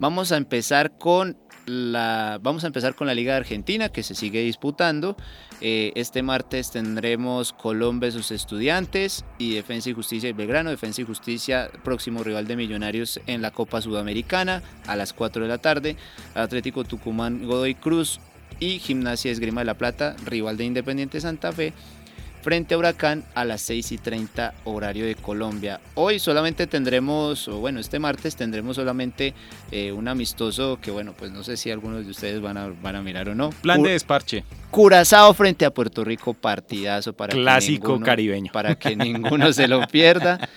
vamos 0.00 0.32
a 0.32 0.36
empezar 0.36 0.98
con 0.98 1.36
vamos 1.66 2.64
a 2.64 2.66
empezar 2.66 2.94
con 2.94 3.06
la 3.06 3.14
Liga 3.14 3.36
Argentina 3.36 3.88
que 3.88 4.02
se 4.02 4.14
sigue 4.14 4.42
disputando. 4.42 5.16
Eh, 5.60 5.92
este 5.94 6.22
martes 6.22 6.70
tendremos 6.70 7.52
Colombia 7.52 8.10
sus 8.10 8.30
estudiantes 8.30 9.24
y 9.38 9.54
Defensa 9.54 9.90
y 9.90 9.92
Justicia 9.92 10.28
y 10.28 10.32
Belgrano. 10.32 10.70
Defensa 10.70 11.02
y 11.02 11.04
Justicia, 11.04 11.70
próximo 11.84 12.22
rival 12.22 12.46
de 12.46 12.56
Millonarios 12.56 13.20
en 13.26 13.42
la 13.42 13.50
Copa 13.50 13.80
Sudamericana 13.80 14.62
a 14.86 14.96
las 14.96 15.12
4 15.12 15.42
de 15.42 15.48
la 15.48 15.58
tarde. 15.58 15.96
Atlético 16.34 16.84
Tucumán 16.84 17.46
Godoy 17.46 17.74
Cruz 17.74 18.20
y 18.58 18.78
Gimnasia 18.78 19.30
Esgrima 19.30 19.60
de 19.60 19.66
la 19.66 19.74
Plata, 19.74 20.16
rival 20.24 20.56
de 20.56 20.64
Independiente 20.64 21.20
Santa 21.20 21.52
Fe 21.52 21.72
frente 22.42 22.74
a 22.74 22.78
Huracán 22.78 23.24
a 23.34 23.44
las 23.44 23.62
6 23.62 23.92
y 23.92 23.98
30 23.98 24.54
horario 24.64 25.06
de 25.06 25.14
Colombia. 25.14 25.80
Hoy 25.94 26.18
solamente 26.18 26.66
tendremos, 26.66 27.48
o 27.48 27.58
bueno, 27.58 27.80
este 27.80 27.98
martes 27.98 28.36
tendremos 28.36 28.76
solamente 28.76 29.32
eh, 29.70 29.92
un 29.92 30.08
amistoso 30.08 30.78
que 30.82 30.90
bueno, 30.90 31.14
pues 31.16 31.30
no 31.30 31.44
sé 31.44 31.56
si 31.56 31.70
algunos 31.70 32.04
de 32.04 32.10
ustedes 32.10 32.40
van 32.40 32.56
a, 32.56 32.68
van 32.82 32.96
a 32.96 33.02
mirar 33.02 33.28
o 33.28 33.34
no. 33.34 33.50
Plan 33.62 33.82
de 33.82 33.92
desparche. 33.92 34.44
Curazao 34.70 35.32
frente 35.34 35.64
a 35.64 35.70
Puerto 35.72 36.04
Rico, 36.04 36.34
partidazo 36.34 37.12
para 37.12 37.32
Clásico 37.32 38.00
caribeño. 38.00 38.52
Para 38.52 38.74
que 38.74 38.96
ninguno 38.96 39.52
se 39.52 39.68
lo 39.68 39.86
pierda. 39.86 40.48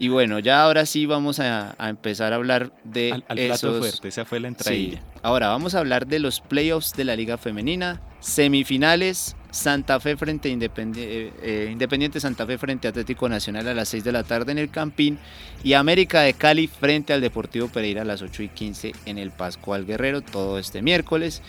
Y 0.00 0.08
bueno, 0.08 0.38
ya 0.38 0.62
ahora 0.62 0.86
sí 0.86 1.06
vamos 1.06 1.40
a, 1.40 1.74
empezar 1.80 2.32
a 2.32 2.36
hablar 2.36 2.72
de 2.84 3.20
al, 3.26 3.38
esos... 3.38 3.78
fuerte, 3.78 4.08
esa 4.08 4.24
fue 4.24 4.38
la 4.38 4.48
entrada. 4.48 4.76
Ahora 5.22 5.48
vamos 5.48 5.74
a 5.74 5.80
hablar 5.80 6.06
de 6.06 6.20
los 6.20 6.40
playoffs 6.40 6.92
de 6.92 7.04
la 7.04 7.16
Liga 7.16 7.36
Femenina, 7.36 8.00
semifinales, 8.20 9.34
Santa 9.50 9.98
Fe 9.98 10.16
frente 10.16 10.50
eh, 10.50 11.32
eh, 11.42 11.68
Independiente, 11.70 12.20
Santa 12.20 12.46
Fe 12.46 12.58
frente 12.58 12.86
a 12.86 12.90
Atlético 12.90 13.28
Nacional 13.28 13.66
a 13.68 13.74
las 13.74 13.88
6 13.88 14.04
de 14.04 14.12
la 14.12 14.24
tarde 14.24 14.52
en 14.52 14.58
el 14.58 14.70
Campín 14.70 15.18
y 15.64 15.72
América 15.72 16.20
de 16.20 16.34
Cali 16.34 16.66
frente 16.66 17.12
al 17.12 17.20
Deportivo 17.20 17.68
Pereira 17.68 18.02
a 18.02 18.04
las 18.04 18.22
8 18.22 18.42
y 18.42 18.48
15 18.48 18.92
en 19.06 19.18
el 19.18 19.30
Pascual 19.30 19.86
Guerrero, 19.86 20.20
todo 20.20 20.58
este 20.58 20.82
miércoles. 20.82 21.42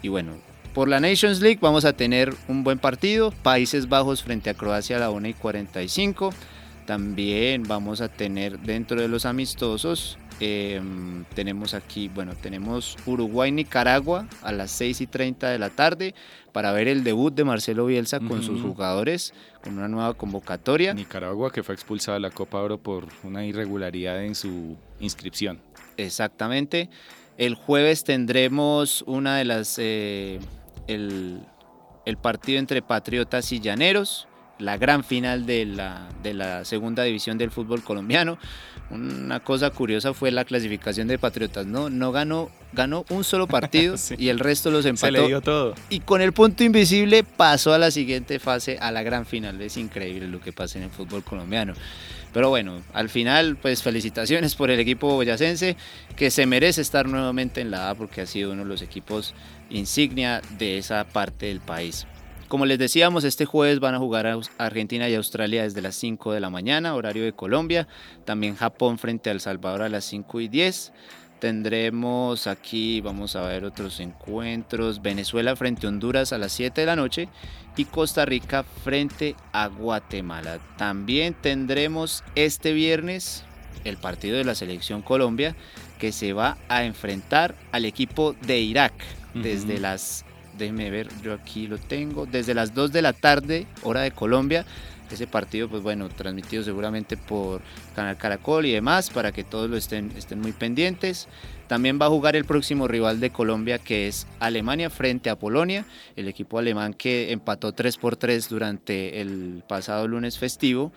Y 0.00 0.08
bueno, 0.08 0.32
por 0.74 0.88
la 0.88 1.00
Nations 1.00 1.40
League 1.40 1.58
vamos 1.60 1.84
a 1.84 1.92
tener 1.92 2.34
un 2.48 2.64
buen 2.64 2.78
partido, 2.78 3.30
Países 3.30 3.88
Bajos 3.88 4.22
frente 4.22 4.48
a 4.48 4.54
Croacia 4.54 4.96
a 4.96 5.00
la 5.00 5.10
1 5.10 5.28
y 5.28 5.34
45. 5.34 6.32
También 6.86 7.62
vamos 7.62 8.00
a 8.00 8.08
tener 8.08 8.58
dentro 8.58 9.00
de 9.00 9.06
los 9.06 9.24
amistosos, 9.24 10.18
em, 10.40 11.24
tenemos 11.34 11.74
aquí, 11.74 12.08
bueno, 12.08 12.34
tenemos 12.34 12.96
Uruguay-Nicaragua 13.06 14.26
a 14.42 14.52
las 14.52 14.72
6 14.72 15.00
y 15.00 15.06
30 15.06 15.50
de 15.50 15.58
la 15.60 15.70
tarde 15.70 16.14
para 16.50 16.72
ver 16.72 16.88
el 16.88 17.04
debut 17.04 17.32
de 17.32 17.44
Marcelo 17.44 17.86
Bielsa 17.86 18.18
con 18.18 18.42
sus 18.42 18.60
jugadores, 18.60 19.32
con 19.62 19.78
una 19.78 19.86
nueva 19.86 20.14
convocatoria. 20.14 20.92
Nicaragua 20.92 21.52
que 21.52 21.62
fue 21.62 21.74
expulsada 21.74 22.16
de 22.16 22.20
la 22.22 22.30
Copa 22.30 22.58
Oro 22.58 22.78
por 22.78 23.06
una 23.22 23.46
irregularidad 23.46 24.24
en 24.24 24.34
su 24.34 24.76
inscripción. 24.98 25.60
Exactamente. 25.96 26.90
El 27.38 27.54
jueves 27.54 28.02
tendremos 28.02 29.04
una 29.06 29.36
de 29.36 29.44
las... 29.44 29.78
Eh, 29.78 30.40
el, 30.88 31.40
el 32.04 32.16
partido 32.16 32.58
entre 32.58 32.82
Patriotas 32.82 33.52
y 33.52 33.60
Llaneros 33.60 34.26
la 34.58 34.76
gran 34.76 35.04
final 35.04 35.46
de 35.46 35.66
la, 35.66 36.08
de 36.22 36.34
la 36.34 36.64
segunda 36.64 37.02
división 37.02 37.38
del 37.38 37.50
fútbol 37.50 37.82
colombiano. 37.82 38.38
Una 38.90 39.40
cosa 39.40 39.70
curiosa 39.70 40.12
fue 40.12 40.30
la 40.30 40.44
clasificación 40.44 41.08
de 41.08 41.18
Patriotas, 41.18 41.66
¿no? 41.66 41.88
No 41.88 42.12
ganó, 42.12 42.50
ganó 42.72 43.04
un 43.08 43.24
solo 43.24 43.46
partido 43.46 43.96
y 44.18 44.28
el 44.28 44.38
resto 44.38 44.70
los 44.70 44.84
empató. 44.84 45.06
Se 45.06 45.12
le 45.12 45.26
dio 45.26 45.40
todo. 45.40 45.74
Y 45.88 46.00
con 46.00 46.20
el 46.20 46.32
punto 46.32 46.62
invisible 46.62 47.24
pasó 47.24 47.72
a 47.72 47.78
la 47.78 47.90
siguiente 47.90 48.38
fase, 48.38 48.78
a 48.78 48.92
la 48.92 49.02
gran 49.02 49.26
final. 49.26 49.60
Es 49.62 49.76
increíble 49.76 50.28
lo 50.28 50.40
que 50.40 50.52
pasa 50.52 50.78
en 50.78 50.84
el 50.84 50.90
fútbol 50.90 51.24
colombiano. 51.24 51.74
Pero 52.32 52.48
bueno, 52.48 52.82
al 52.94 53.08
final, 53.10 53.56
pues 53.56 53.82
felicitaciones 53.82 54.54
por 54.54 54.70
el 54.70 54.80
equipo 54.80 55.14
boyacense, 55.14 55.76
que 56.16 56.30
se 56.30 56.46
merece 56.46 56.80
estar 56.80 57.06
nuevamente 57.06 57.60
en 57.60 57.70
la 57.70 57.90
A 57.90 57.94
porque 57.94 58.22
ha 58.22 58.26
sido 58.26 58.52
uno 58.52 58.62
de 58.62 58.68
los 58.68 58.80
equipos 58.80 59.34
insignia 59.68 60.40
de 60.58 60.78
esa 60.78 61.04
parte 61.04 61.46
del 61.46 61.60
país. 61.60 62.06
Como 62.52 62.66
les 62.66 62.78
decíamos, 62.78 63.24
este 63.24 63.46
jueves 63.46 63.80
van 63.80 63.94
a 63.94 63.98
jugar 63.98 64.26
a 64.26 64.38
Argentina 64.58 65.08
y 65.08 65.14
Australia 65.14 65.62
desde 65.62 65.80
las 65.80 65.94
5 65.94 66.34
de 66.34 66.40
la 66.40 66.50
mañana, 66.50 66.94
horario 66.94 67.24
de 67.24 67.32
Colombia. 67.32 67.88
También 68.26 68.56
Japón 68.56 68.98
frente 68.98 69.30
a 69.30 69.32
El 69.32 69.40
Salvador 69.40 69.80
a 69.80 69.88
las 69.88 70.04
5 70.04 70.38
y 70.38 70.48
10. 70.48 70.92
Tendremos 71.38 72.46
aquí, 72.46 73.00
vamos 73.00 73.36
a 73.36 73.46
ver 73.46 73.64
otros 73.64 74.00
encuentros, 74.00 75.00
Venezuela 75.00 75.56
frente 75.56 75.86
a 75.86 75.88
Honduras 75.88 76.34
a 76.34 76.38
las 76.38 76.52
7 76.52 76.82
de 76.82 76.86
la 76.86 76.94
noche 76.94 77.30
y 77.74 77.86
Costa 77.86 78.26
Rica 78.26 78.64
frente 78.64 79.34
a 79.52 79.68
Guatemala. 79.68 80.58
También 80.76 81.32
tendremos 81.32 82.22
este 82.34 82.74
viernes 82.74 83.44
el 83.84 83.96
partido 83.96 84.36
de 84.36 84.44
la 84.44 84.54
selección 84.54 85.00
Colombia 85.00 85.56
que 85.98 86.12
se 86.12 86.34
va 86.34 86.58
a 86.68 86.84
enfrentar 86.84 87.54
al 87.72 87.86
equipo 87.86 88.36
de 88.42 88.60
Irak 88.60 88.92
desde 89.32 89.78
las, 89.78 90.26
déjeme 90.58 90.90
ver, 90.90 91.08
yo 91.22 91.34
aquí 91.34 91.66
lo 91.66 91.78
tengo, 91.78 92.26
desde 92.26 92.54
las 92.54 92.74
2 92.74 92.92
de 92.92 93.02
la 93.02 93.12
tarde, 93.12 93.66
hora 93.82 94.02
de 94.02 94.10
Colombia 94.10 94.64
ese 95.12 95.26
partido, 95.26 95.68
pues 95.68 95.82
bueno, 95.82 96.08
transmitido 96.08 96.62
seguramente 96.62 97.16
por 97.16 97.60
Canal 97.94 98.16
Caracol 98.16 98.66
y 98.66 98.72
demás, 98.72 99.10
para 99.10 99.32
que 99.32 99.44
todos 99.44 99.68
lo 99.68 99.76
estén, 99.76 100.12
estén 100.16 100.40
muy 100.40 100.52
pendientes. 100.52 101.28
También 101.68 101.98
va 102.00 102.06
a 102.06 102.08
jugar 102.08 102.36
el 102.36 102.44
próximo 102.44 102.88
rival 102.88 103.20
de 103.20 103.30
Colombia, 103.30 103.78
que 103.78 104.08
es 104.08 104.26
Alemania 104.40 104.90
frente 104.90 105.30
a 105.30 105.38
Polonia, 105.38 105.84
el 106.16 106.28
equipo 106.28 106.58
alemán 106.58 106.94
que 106.94 107.32
empató 107.32 107.72
3 107.72 107.96
por 107.96 108.16
3 108.16 108.48
durante 108.48 109.20
el 109.20 109.62
pasado 109.66 110.06
lunes 110.08 110.38
festivo 110.38 110.92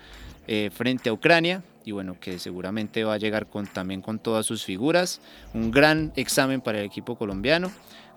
eh, 0.47 0.69
frente 0.73 1.09
a 1.09 1.13
Ucrania 1.13 1.63
y 1.85 1.91
bueno, 1.91 2.17
que 2.19 2.39
seguramente 2.39 3.03
va 3.03 3.13
a 3.13 3.17
llegar 3.17 3.45
con, 3.45 3.67
también 3.67 4.01
con 4.01 4.17
todas 4.17 4.45
sus 4.45 4.65
figuras. 4.65 5.21
Un 5.53 5.69
gran 5.69 6.11
examen 6.15 6.59
para 6.59 6.79
el 6.79 6.85
equipo 6.85 7.15
colombiano. 7.15 7.71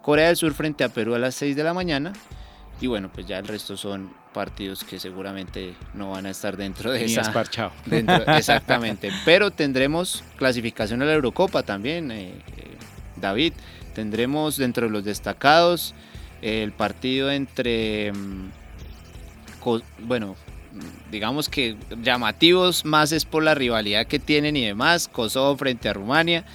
Corea 0.08 0.28
del 0.28 0.38
Sur 0.38 0.54
frente 0.54 0.84
a 0.84 0.88
Perú 0.88 1.14
a 1.14 1.18
las 1.18 1.34
6 1.34 1.54
de 1.54 1.62
la 1.62 1.74
mañana. 1.74 2.14
Y 2.80 2.86
bueno, 2.86 3.10
pues 3.12 3.26
ya 3.26 3.38
el 3.40 3.46
resto 3.46 3.76
son 3.76 4.10
partidos 4.32 4.82
que 4.82 4.98
seguramente 4.98 5.74
no 5.92 6.12
van 6.12 6.24
a 6.24 6.30
estar 6.30 6.56
dentro 6.56 6.90
de 6.90 7.04
esa. 7.04 7.30
exactamente. 8.38 9.10
Pero 9.26 9.50
tendremos 9.50 10.24
clasificación 10.38 11.02
a 11.02 11.04
la 11.04 11.12
Eurocopa 11.12 11.62
también, 11.62 12.10
eh, 12.10 12.30
eh, 12.56 12.78
David. 13.16 13.52
Tendremos 13.94 14.56
dentro 14.56 14.86
de 14.86 14.92
los 14.92 15.04
destacados 15.04 15.94
el 16.40 16.72
partido 16.72 17.30
entre. 17.30 18.10
Mm, 18.14 18.50
bueno, 19.98 20.36
digamos 21.10 21.50
que 21.50 21.76
llamativos 22.02 22.86
más 22.86 23.12
es 23.12 23.26
por 23.26 23.42
la 23.42 23.54
rivalidad 23.54 24.06
que 24.06 24.18
tienen 24.18 24.56
y 24.56 24.64
demás. 24.64 25.06
Kosovo 25.06 25.54
frente 25.58 25.90
a 25.90 25.92
Rumania. 25.92 26.46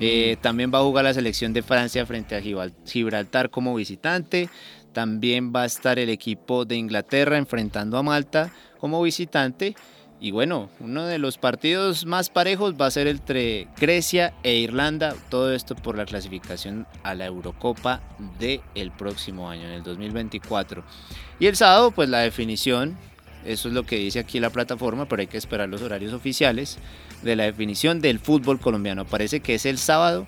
Eh, 0.00 0.36
también 0.40 0.72
va 0.72 0.78
a 0.78 0.82
jugar 0.82 1.04
la 1.04 1.14
selección 1.14 1.52
de 1.52 1.62
Francia 1.62 2.04
frente 2.06 2.36
a 2.36 2.42
Gibraltar 2.86 3.50
como 3.50 3.74
visitante. 3.74 4.48
También 4.92 5.52
va 5.54 5.62
a 5.62 5.66
estar 5.66 5.98
el 5.98 6.08
equipo 6.08 6.64
de 6.64 6.76
Inglaterra 6.76 7.36
enfrentando 7.36 7.98
a 7.98 8.02
Malta 8.02 8.52
como 8.78 9.02
visitante. 9.02 9.74
Y 10.20 10.30
bueno, 10.30 10.70
uno 10.80 11.04
de 11.04 11.18
los 11.18 11.36
partidos 11.36 12.06
más 12.06 12.30
parejos 12.30 12.74
va 12.80 12.86
a 12.86 12.90
ser 12.90 13.08
entre 13.08 13.68
Grecia 13.76 14.32
e 14.42 14.54
Irlanda. 14.54 15.14
Todo 15.28 15.52
esto 15.52 15.74
por 15.74 15.98
la 15.98 16.06
clasificación 16.06 16.86
a 17.02 17.14
la 17.14 17.26
Eurocopa 17.26 18.00
del 18.38 18.60
el 18.74 18.90
próximo 18.90 19.50
año, 19.50 19.64
en 19.64 19.72
el 19.72 19.82
2024. 19.82 20.82
Y 21.40 21.46
el 21.46 21.56
sábado, 21.56 21.90
pues 21.90 22.08
la 22.08 22.20
definición, 22.20 22.96
eso 23.44 23.68
es 23.68 23.74
lo 23.74 23.82
que 23.82 23.96
dice 23.96 24.18
aquí 24.18 24.40
la 24.40 24.50
plataforma, 24.50 25.06
pero 25.06 25.20
hay 25.20 25.26
que 25.26 25.36
esperar 25.36 25.68
los 25.68 25.82
horarios 25.82 26.12
oficiales 26.14 26.78
de 27.24 27.36
la 27.36 27.44
definición 27.44 28.00
del 28.00 28.20
fútbol 28.20 28.60
colombiano. 28.60 29.04
Parece 29.04 29.40
que 29.40 29.54
es 29.54 29.66
el 29.66 29.78
sábado 29.78 30.26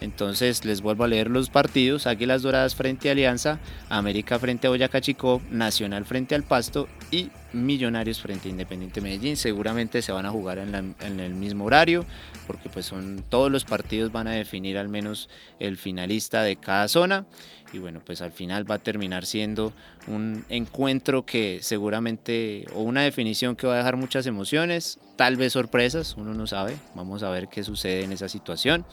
entonces 0.00 0.64
les 0.64 0.80
vuelvo 0.80 1.04
a 1.04 1.08
leer 1.08 1.28
los 1.28 1.50
partidos. 1.50 2.06
Águilas 2.06 2.42
Doradas 2.42 2.74
frente 2.74 3.08
a 3.08 3.12
Alianza, 3.12 3.58
América 3.88 4.38
frente 4.38 4.66
a 4.66 4.70
Boyacá 4.70 5.00
Chicó, 5.00 5.42
Nacional 5.50 6.04
frente 6.04 6.34
al 6.34 6.44
Pasto 6.44 6.88
y 7.10 7.30
Millonarios 7.52 8.20
frente 8.20 8.48
a 8.48 8.50
Independiente 8.50 9.00
Medellín. 9.00 9.36
Seguramente 9.36 10.02
se 10.02 10.12
van 10.12 10.26
a 10.26 10.30
jugar 10.30 10.58
en, 10.58 11.20
el 11.20 11.34
mismo 11.34 11.64
horario 11.64 12.04
porque 12.46 12.68
pues 12.68 12.86
son 12.86 13.24
todos 13.28 13.50
los 13.50 13.64
partidos 13.64 14.12
van 14.12 14.28
a 14.28 14.32
definir 14.32 14.78
al 14.78 14.88
menos 14.88 15.28
el 15.58 15.76
finalista 15.76 16.42
de 16.42 16.56
cada 16.56 16.88
zona. 16.88 17.26
Y 17.72 17.78
bueno, 17.78 18.00
pues 18.04 18.22
al 18.22 18.32
final 18.32 18.70
va 18.70 18.76
a 18.76 18.78
terminar 18.78 19.26
siendo 19.26 19.74
un 20.06 20.44
encuentro 20.48 21.26
que 21.26 21.58
seguramente, 21.60 22.64
o 22.74 22.80
una 22.80 23.02
definición 23.02 23.56
que 23.56 23.66
va 23.66 23.74
a 23.74 23.78
dejar 23.78 23.96
muchas 23.96 24.26
emociones, 24.26 24.98
tal 25.16 25.36
vez 25.36 25.52
sorpresas, 25.52 26.14
uno 26.16 26.32
no 26.32 26.46
sabe. 26.46 26.76
Vamos 26.94 27.22
a 27.22 27.30
ver 27.30 27.48
qué 27.48 27.62
sucede 27.64 28.04
en 28.04 28.12
esa 28.12 28.28
situación. 28.28 28.86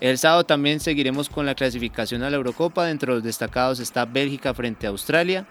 El 0.00 0.18
sábado 0.18 0.44
también 0.44 0.80
seguiremos 0.80 1.28
con 1.28 1.46
la 1.46 1.54
clasificación 1.54 2.22
a 2.22 2.30
la 2.30 2.36
Eurocopa. 2.36 2.86
Dentro 2.86 3.12
de 3.12 3.18
los 3.18 3.24
destacados 3.24 3.80
está 3.80 4.04
Bélgica 4.04 4.52
frente 4.54 4.86
a 4.86 4.90
Australia 4.90 5.46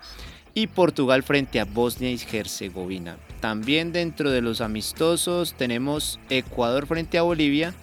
y 0.53 0.67
Portugal 0.67 1.23
frente 1.23 1.59
a 1.59 1.65
Bosnia 1.65 2.11
y 2.11 2.19
Herzegovina. 2.31 3.17
También 3.39 3.91
dentro 3.91 4.29
de 4.29 4.41
los 4.41 4.61
amistosos 4.61 5.55
tenemos 5.55 6.19
Ecuador 6.29 6.85
frente 6.85 7.17
a 7.17 7.23
Bolivia 7.23 7.73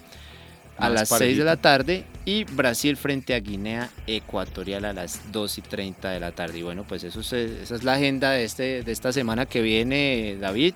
a 0.77 0.89
las 0.89 1.09
6 1.09 1.37
de 1.37 1.43
la 1.43 1.57
tarde 1.57 2.05
y 2.25 2.45
Brasil 2.45 2.97
frente 2.97 3.35
a 3.35 3.39
Guinea 3.39 3.89
Ecuatorial 4.07 4.85
a 4.85 4.93
las 4.93 5.31
2 5.31 5.57
y 5.57 5.61
30 5.61 6.09
de 6.09 6.19
la 6.19 6.31
tarde. 6.31 6.59
Y 6.59 6.63
bueno, 6.63 6.85
pues 6.87 7.03
eso 7.03 7.19
esa 7.19 7.35
es 7.37 7.83
la 7.83 7.93
agenda 7.93 8.31
de, 8.31 8.45
este, 8.45 8.83
de 8.83 8.91
esta 8.91 9.11
semana 9.11 9.45
que 9.45 9.61
viene, 9.61 10.37
David 10.39 10.73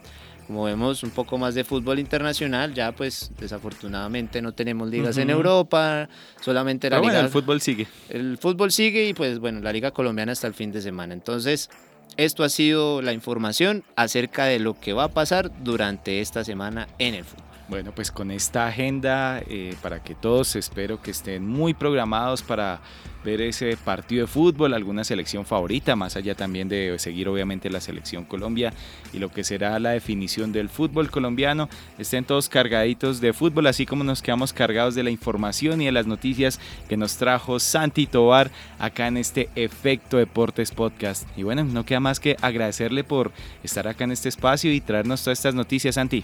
como 0.47 0.63
vemos 0.63 1.03
un 1.03 1.09
poco 1.09 1.37
más 1.37 1.55
de 1.55 1.63
fútbol 1.63 1.99
internacional, 1.99 2.73
ya 2.73 2.91
pues 2.91 3.31
desafortunadamente 3.39 4.41
no 4.41 4.53
tenemos 4.53 4.89
ligas 4.89 5.17
en 5.17 5.29
Europa, 5.29 6.07
solamente 6.41 6.89
la 6.89 6.99
liga... 6.99 7.19
el 7.19 7.29
fútbol 7.29 7.61
sigue. 7.61 7.87
El 8.09 8.37
fútbol 8.37 8.71
sigue 8.71 9.07
y 9.07 9.13
pues 9.13 9.39
bueno, 9.39 9.59
la 9.61 9.71
liga 9.73 9.91
colombiana 9.91 10.31
hasta 10.31 10.47
el 10.47 10.53
fin 10.53 10.71
de 10.71 10.81
semana. 10.81 11.13
Entonces, 11.13 11.69
esto 12.17 12.43
ha 12.43 12.49
sido 12.49 13.01
la 13.01 13.13
información 13.13 13.83
acerca 13.95 14.45
de 14.45 14.59
lo 14.59 14.79
que 14.79 14.93
va 14.93 15.05
a 15.05 15.09
pasar 15.09 15.51
durante 15.63 16.21
esta 16.21 16.43
semana 16.43 16.87
en 16.99 17.15
el 17.15 17.23
fútbol. 17.23 17.45
Bueno, 17.67 17.93
pues 17.95 18.11
con 18.11 18.29
esta 18.29 18.67
agenda, 18.67 19.41
eh, 19.49 19.75
para 19.81 20.03
que 20.03 20.13
todos 20.13 20.55
espero 20.55 21.01
que 21.01 21.09
estén 21.09 21.47
muy 21.47 21.73
programados 21.73 22.43
para 22.43 22.79
ver 23.25 23.41
ese 23.41 23.75
partido 23.75 24.21
de 24.21 24.27
fútbol, 24.27 24.73
alguna 24.73 25.03
selección 25.03 25.45
favorita, 25.45 25.95
más 25.95 26.15
allá 26.15 26.35
también 26.35 26.69
de 26.69 26.97
seguir 26.99 27.27
obviamente 27.27 27.69
la 27.69 27.81
selección 27.81 28.23
Colombia 28.23 28.71
y 29.11 29.19
lo 29.19 29.29
que 29.31 29.43
será 29.43 29.77
la 29.79 29.89
definición 29.89 30.53
del 30.53 30.69
fútbol 30.69 31.11
colombiano. 31.11 31.67
Estén 31.97 32.23
todos 32.23 32.47
cargaditos 32.47 33.19
de 33.19 33.33
fútbol, 33.33 33.67
así 33.67 33.85
como 33.85 34.03
nos 34.03 34.21
quedamos 34.21 34.53
cargados 34.53 34.95
de 34.95 35.03
la 35.03 35.09
información 35.09 35.81
y 35.81 35.85
de 35.85 35.91
las 35.91 36.07
noticias 36.07 36.59
que 36.87 36.95
nos 36.95 37.17
trajo 37.17 37.59
Santi 37.59 38.07
Tobar 38.07 38.51
acá 38.79 39.07
en 39.07 39.17
este 39.17 39.49
Efecto 39.55 40.17
Deportes 40.17 40.71
Podcast. 40.71 41.27
Y 41.35 41.43
bueno, 41.43 41.63
no 41.63 41.85
queda 41.85 41.99
más 41.99 42.19
que 42.19 42.37
agradecerle 42.41 43.03
por 43.03 43.31
estar 43.63 43.87
acá 43.87 44.03
en 44.03 44.11
este 44.11 44.29
espacio 44.29 44.71
y 44.71 44.79
traernos 44.79 45.23
todas 45.23 45.39
estas 45.39 45.55
noticias, 45.55 45.95
Santi. 45.95 46.23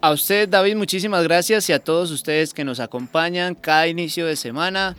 A 0.00 0.10
usted, 0.10 0.48
David, 0.48 0.76
muchísimas 0.76 1.22
gracias 1.24 1.68
y 1.70 1.72
a 1.72 1.78
todos 1.78 2.10
ustedes 2.10 2.52
que 2.52 2.64
nos 2.64 2.80
acompañan 2.80 3.54
cada 3.54 3.88
inicio 3.88 4.26
de 4.26 4.36
semana 4.36 4.94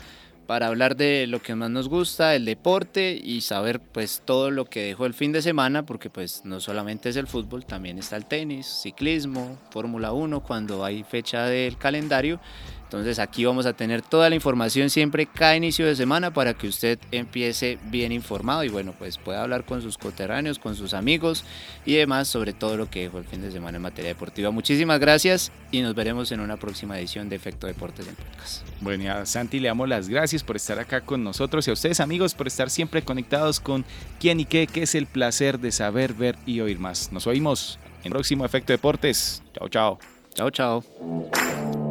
para 0.47 0.67
hablar 0.67 0.95
de 0.95 1.27
lo 1.27 1.41
que 1.41 1.55
más 1.55 1.69
nos 1.69 1.89
gusta, 1.89 2.33
el 2.33 2.45
deporte 2.45 3.19
y 3.21 3.41
saber 3.41 3.81
pues 3.81 4.23
todo 4.23 4.49
lo 4.49 4.65
que 4.65 4.81
dejó 4.81 5.05
el 5.05 5.13
fin 5.13 5.33
de 5.33 5.41
semana, 5.41 5.85
porque 5.85 6.09
pues 6.09 6.43
no 6.45 6.61
solamente 6.61 7.09
es 7.09 7.17
el 7.17 7.27
fútbol, 7.27 7.65
también 7.65 7.99
está 7.99 8.15
el 8.15 8.25
tenis, 8.25 8.65
ciclismo, 8.65 9.59
Fórmula 9.69 10.13
1 10.13 10.41
cuando 10.41 10.85
hay 10.85 11.03
fecha 11.03 11.45
del 11.45 11.77
calendario 11.77 12.39
entonces 12.87 13.19
aquí 13.19 13.43
vamos 13.43 13.65
a 13.65 13.73
tener 13.73 14.01
toda 14.01 14.29
la 14.29 14.35
información 14.35 14.89
siempre 14.89 15.25
cada 15.25 15.57
inicio 15.57 15.85
de 15.85 15.93
semana 15.93 16.31
para 16.31 16.53
que 16.53 16.69
usted 16.69 16.97
empiece 17.11 17.77
bien 17.89 18.13
informado 18.13 18.63
y 18.63 18.69
bueno, 18.69 18.93
pues 18.97 19.17
pueda 19.17 19.43
hablar 19.43 19.65
con 19.65 19.81
sus 19.81 19.97
coterráneos, 19.97 20.57
con 20.57 20.73
sus 20.73 20.93
amigos 20.93 21.43
y 21.85 21.95
demás 21.95 22.29
sobre 22.29 22.53
todo 22.53 22.77
lo 22.77 22.89
que 22.89 23.01
dejó 23.01 23.17
el 23.17 23.25
fin 23.25 23.41
de 23.41 23.51
semana 23.51 23.75
en 23.75 23.81
materia 23.81 24.07
deportiva. 24.07 24.51
Muchísimas 24.51 25.01
gracias 25.01 25.51
y 25.69 25.81
nos 25.81 25.95
veremos 25.95 26.31
en 26.31 26.39
una 26.39 26.55
próxima 26.55 26.97
edición 26.97 27.27
de 27.27 27.35
Efecto 27.35 27.67
Deportes 27.67 28.07
en 28.07 28.15
Podcast. 28.15 28.65
Bueno, 28.79 29.11
a 29.11 29.25
Santi 29.25 29.59
le 29.59 29.67
damos 29.67 29.89
las 29.89 30.07
gracias 30.07 30.43
por 30.43 30.55
estar 30.55 30.79
acá 30.79 31.01
con 31.01 31.25
nosotros 31.25 31.67
y 31.67 31.71
a 31.71 31.73
ustedes 31.73 31.99
amigos 31.99 32.35
por 32.35 32.47
estar 32.47 32.69
siempre 32.69 33.01
conectados 33.01 33.59
con 33.59 33.83
quién 34.17 34.39
y 34.39 34.45
qué, 34.45 34.65
que 34.65 34.83
es 34.83 34.95
el 34.95 35.07
placer 35.07 35.59
de 35.59 35.73
saber, 35.73 36.13
ver 36.13 36.37
y 36.45 36.61
oír 36.61 36.79
más. 36.79 37.11
Nos 37.11 37.27
oímos 37.27 37.79
en 37.99 38.05
el 38.05 38.11
próximo 38.11 38.45
Efecto 38.45 38.71
Deportes. 38.71 39.43
Chao, 39.53 39.67
chao. 39.67 39.99
Chao, 40.33 40.49
chao. 40.51 41.86